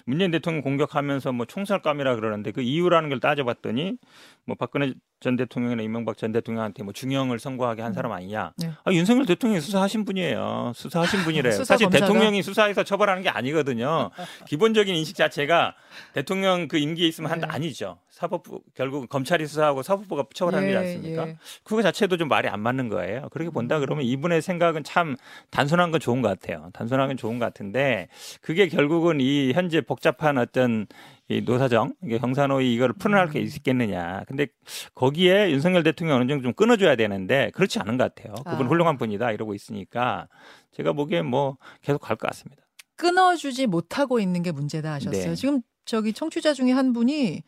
문재인 0.05 0.31
대통령 0.31 0.61
공격하면서 0.61 1.31
뭐 1.31 1.45
총살감이라 1.45 2.15
그러는데 2.15 2.51
그 2.51 2.61
이유라는 2.61 3.09
걸 3.09 3.19
따져봤더니 3.19 3.97
뭐 4.45 4.55
박근혜 4.57 4.93
전 5.19 5.35
대통령이나 5.35 5.81
이명박 5.81 6.17
전 6.17 6.31
대통령한테 6.31 6.83
뭐 6.83 6.93
중형을 6.93 7.39
선고하게 7.39 7.81
한 7.81 7.91
음. 7.91 7.93
사람 7.93 8.11
아니냐? 8.11 8.53
네. 8.57 8.71
아, 8.83 8.91
윤석열 8.91 9.25
대통령이 9.25 9.59
수사하신 9.61 10.05
분이에요. 10.05 10.73
수사하신 10.75 11.21
분이래요. 11.23 11.53
수사 11.53 11.73
사실 11.73 11.85
검사가? 11.85 12.05
대통령이 12.05 12.43
수사해서 12.43 12.83
처벌하는 12.83 13.23
게 13.23 13.29
아니거든요. 13.29 14.11
기본적인 14.47 14.93
인식 14.93 15.15
자체가 15.15 15.73
대통령 16.13 16.67
그 16.67 16.77
임기에 16.77 17.07
있으면 17.07 17.31
한다 17.31 17.47
네. 17.47 17.53
아니죠. 17.53 17.97
사법부 18.09 18.61
결국 18.75 19.09
검찰이 19.09 19.47
수사하고 19.47 19.81
사법부가 19.83 20.25
처벌하는 20.33 20.67
게 20.67 20.73
예, 20.73 20.77
않습니까? 20.77 21.27
예. 21.27 21.37
그거 21.63 21.81
자체도 21.81 22.17
좀 22.17 22.27
말이 22.27 22.47
안 22.47 22.59
맞는 22.59 22.89
거예요. 22.89 23.27
그렇게 23.31 23.49
본다 23.49 23.77
음. 23.77 23.81
그러면 23.81 24.05
이분의 24.05 24.41
생각은 24.41 24.83
참 24.83 25.15
단순한 25.49 25.91
건 25.91 25.99
좋은 25.99 26.21
것 26.21 26.27
같아요. 26.27 26.69
단순한 26.73 27.07
건 27.07 27.17
좋은 27.17 27.39
것 27.39 27.45
같은데 27.45 28.09
그게 28.41 28.67
결국은 28.67 29.19
이 29.19 29.51
현재 29.53 29.81
복잡한 29.81 30.37
어떤 30.37 30.87
이 31.27 31.41
노사정, 31.41 31.93
이게 32.03 32.19
형사노위 32.19 32.73
이걸 32.73 32.93
풀어낼 32.93 33.29
게 33.31 33.39
음. 33.39 33.45
있겠느냐. 33.45 34.23
근데 34.27 34.47
거기에 34.93 35.49
윤석열 35.51 35.81
대통령 35.83 36.17
어느 36.17 36.27
정도 36.27 36.43
좀 36.43 36.53
끊어줘야 36.53 36.95
되는데 36.95 37.51
그렇지 37.55 37.79
않은 37.79 37.97
것 37.97 38.13
같아요. 38.15 38.35
그분 38.45 38.67
아. 38.67 38.69
훌륭한 38.69 38.97
분이다 38.97 39.31
이러고 39.31 39.53
있으니까 39.55 40.27
제가 40.71 40.93
보기엔 40.93 41.25
뭐 41.25 41.57
계속 41.81 41.99
갈 41.99 42.15
것 42.17 42.27
같습니다. 42.27 42.63
끊어주지 42.97 43.67
못하고 43.67 44.19
있는 44.19 44.41
게 44.43 44.51
문제다 44.51 44.93
하셨어요. 44.93 45.27
네. 45.29 45.35
지금 45.35 45.61
저기 45.83 46.13
청취자 46.13 46.53
중에 46.53 46.71
한 46.71 46.93
분이 46.93 47.43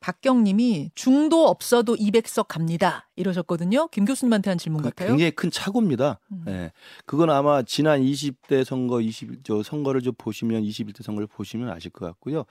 박경님이 0.00 0.90
중도 0.94 1.48
없어도 1.48 1.96
200석 1.96 2.44
갑니다 2.46 3.08
이러셨거든요. 3.16 3.88
김 3.88 4.04
교수님한테 4.04 4.50
한 4.50 4.58
질문 4.58 4.82
그 4.82 4.90
같아요. 4.90 5.08
굉장히 5.08 5.30
큰 5.30 5.50
착오입니다. 5.50 6.20
음. 6.30 6.44
예. 6.48 6.72
그건 7.06 7.30
아마 7.30 7.62
지난 7.62 8.02
20대 8.02 8.64
선거 8.64 9.00
20, 9.00 9.44
저 9.44 9.62
선거를 9.62 10.02
좀 10.02 10.12
보시면 10.18 10.62
21대 10.62 11.02
선거를 11.02 11.26
보시면 11.26 11.70
아실 11.70 11.90
것 11.90 12.04
같고요. 12.04 12.44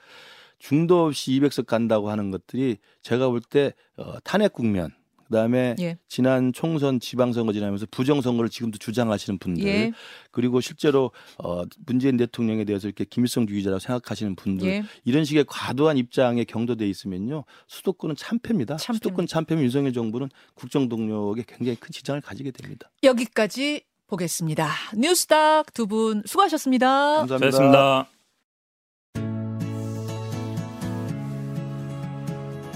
중도 0.64 1.04
없이 1.04 1.30
200석 1.32 1.66
간다고 1.66 2.08
하는 2.10 2.30
것들이 2.30 2.78
제가 3.02 3.28
볼 3.28 3.42
때 3.42 3.74
어, 3.98 4.14
탄핵 4.24 4.54
국면 4.54 4.90
그다음에 5.26 5.74
예. 5.80 5.98
지난 6.08 6.52
총선 6.54 7.00
지방선거 7.00 7.52
지나면서 7.52 7.86
부정선거를 7.90 8.48
지금도 8.48 8.78
주장하시는 8.78 9.38
분들 9.38 9.66
예. 9.66 9.92
그리고 10.30 10.60
실제로 10.62 11.10
어, 11.38 11.64
문재인 11.84 12.16
대통령에 12.16 12.64
대해서 12.64 12.88
이렇게 12.88 13.04
김일성 13.04 13.46
주의자라고 13.46 13.78
생각하시는 13.78 14.36
분들 14.36 14.66
예. 14.66 14.84
이런 15.04 15.24
식의 15.26 15.44
과도한 15.46 15.98
입장에 15.98 16.44
경도돼 16.44 16.88
있으면요 16.88 17.44
수도권은 17.68 18.16
참패입니다. 18.16 18.76
참패입니다. 18.76 18.94
수도권 18.94 19.26
참패면 19.26 19.64
윤석열 19.64 19.92
정부는 19.92 20.30
국정 20.54 20.88
동력에 20.88 21.44
굉장히 21.46 21.76
큰 21.76 21.90
지장을 21.92 22.18
가지게 22.22 22.50
됩니다. 22.52 22.90
여기까지 23.02 23.82
보겠습니다. 24.06 24.70
뉴스닥 24.96 25.74
두 25.74 25.86
분 25.86 26.22
수고하셨습니다. 26.24 27.26
수고하셨습니다. 27.26 28.13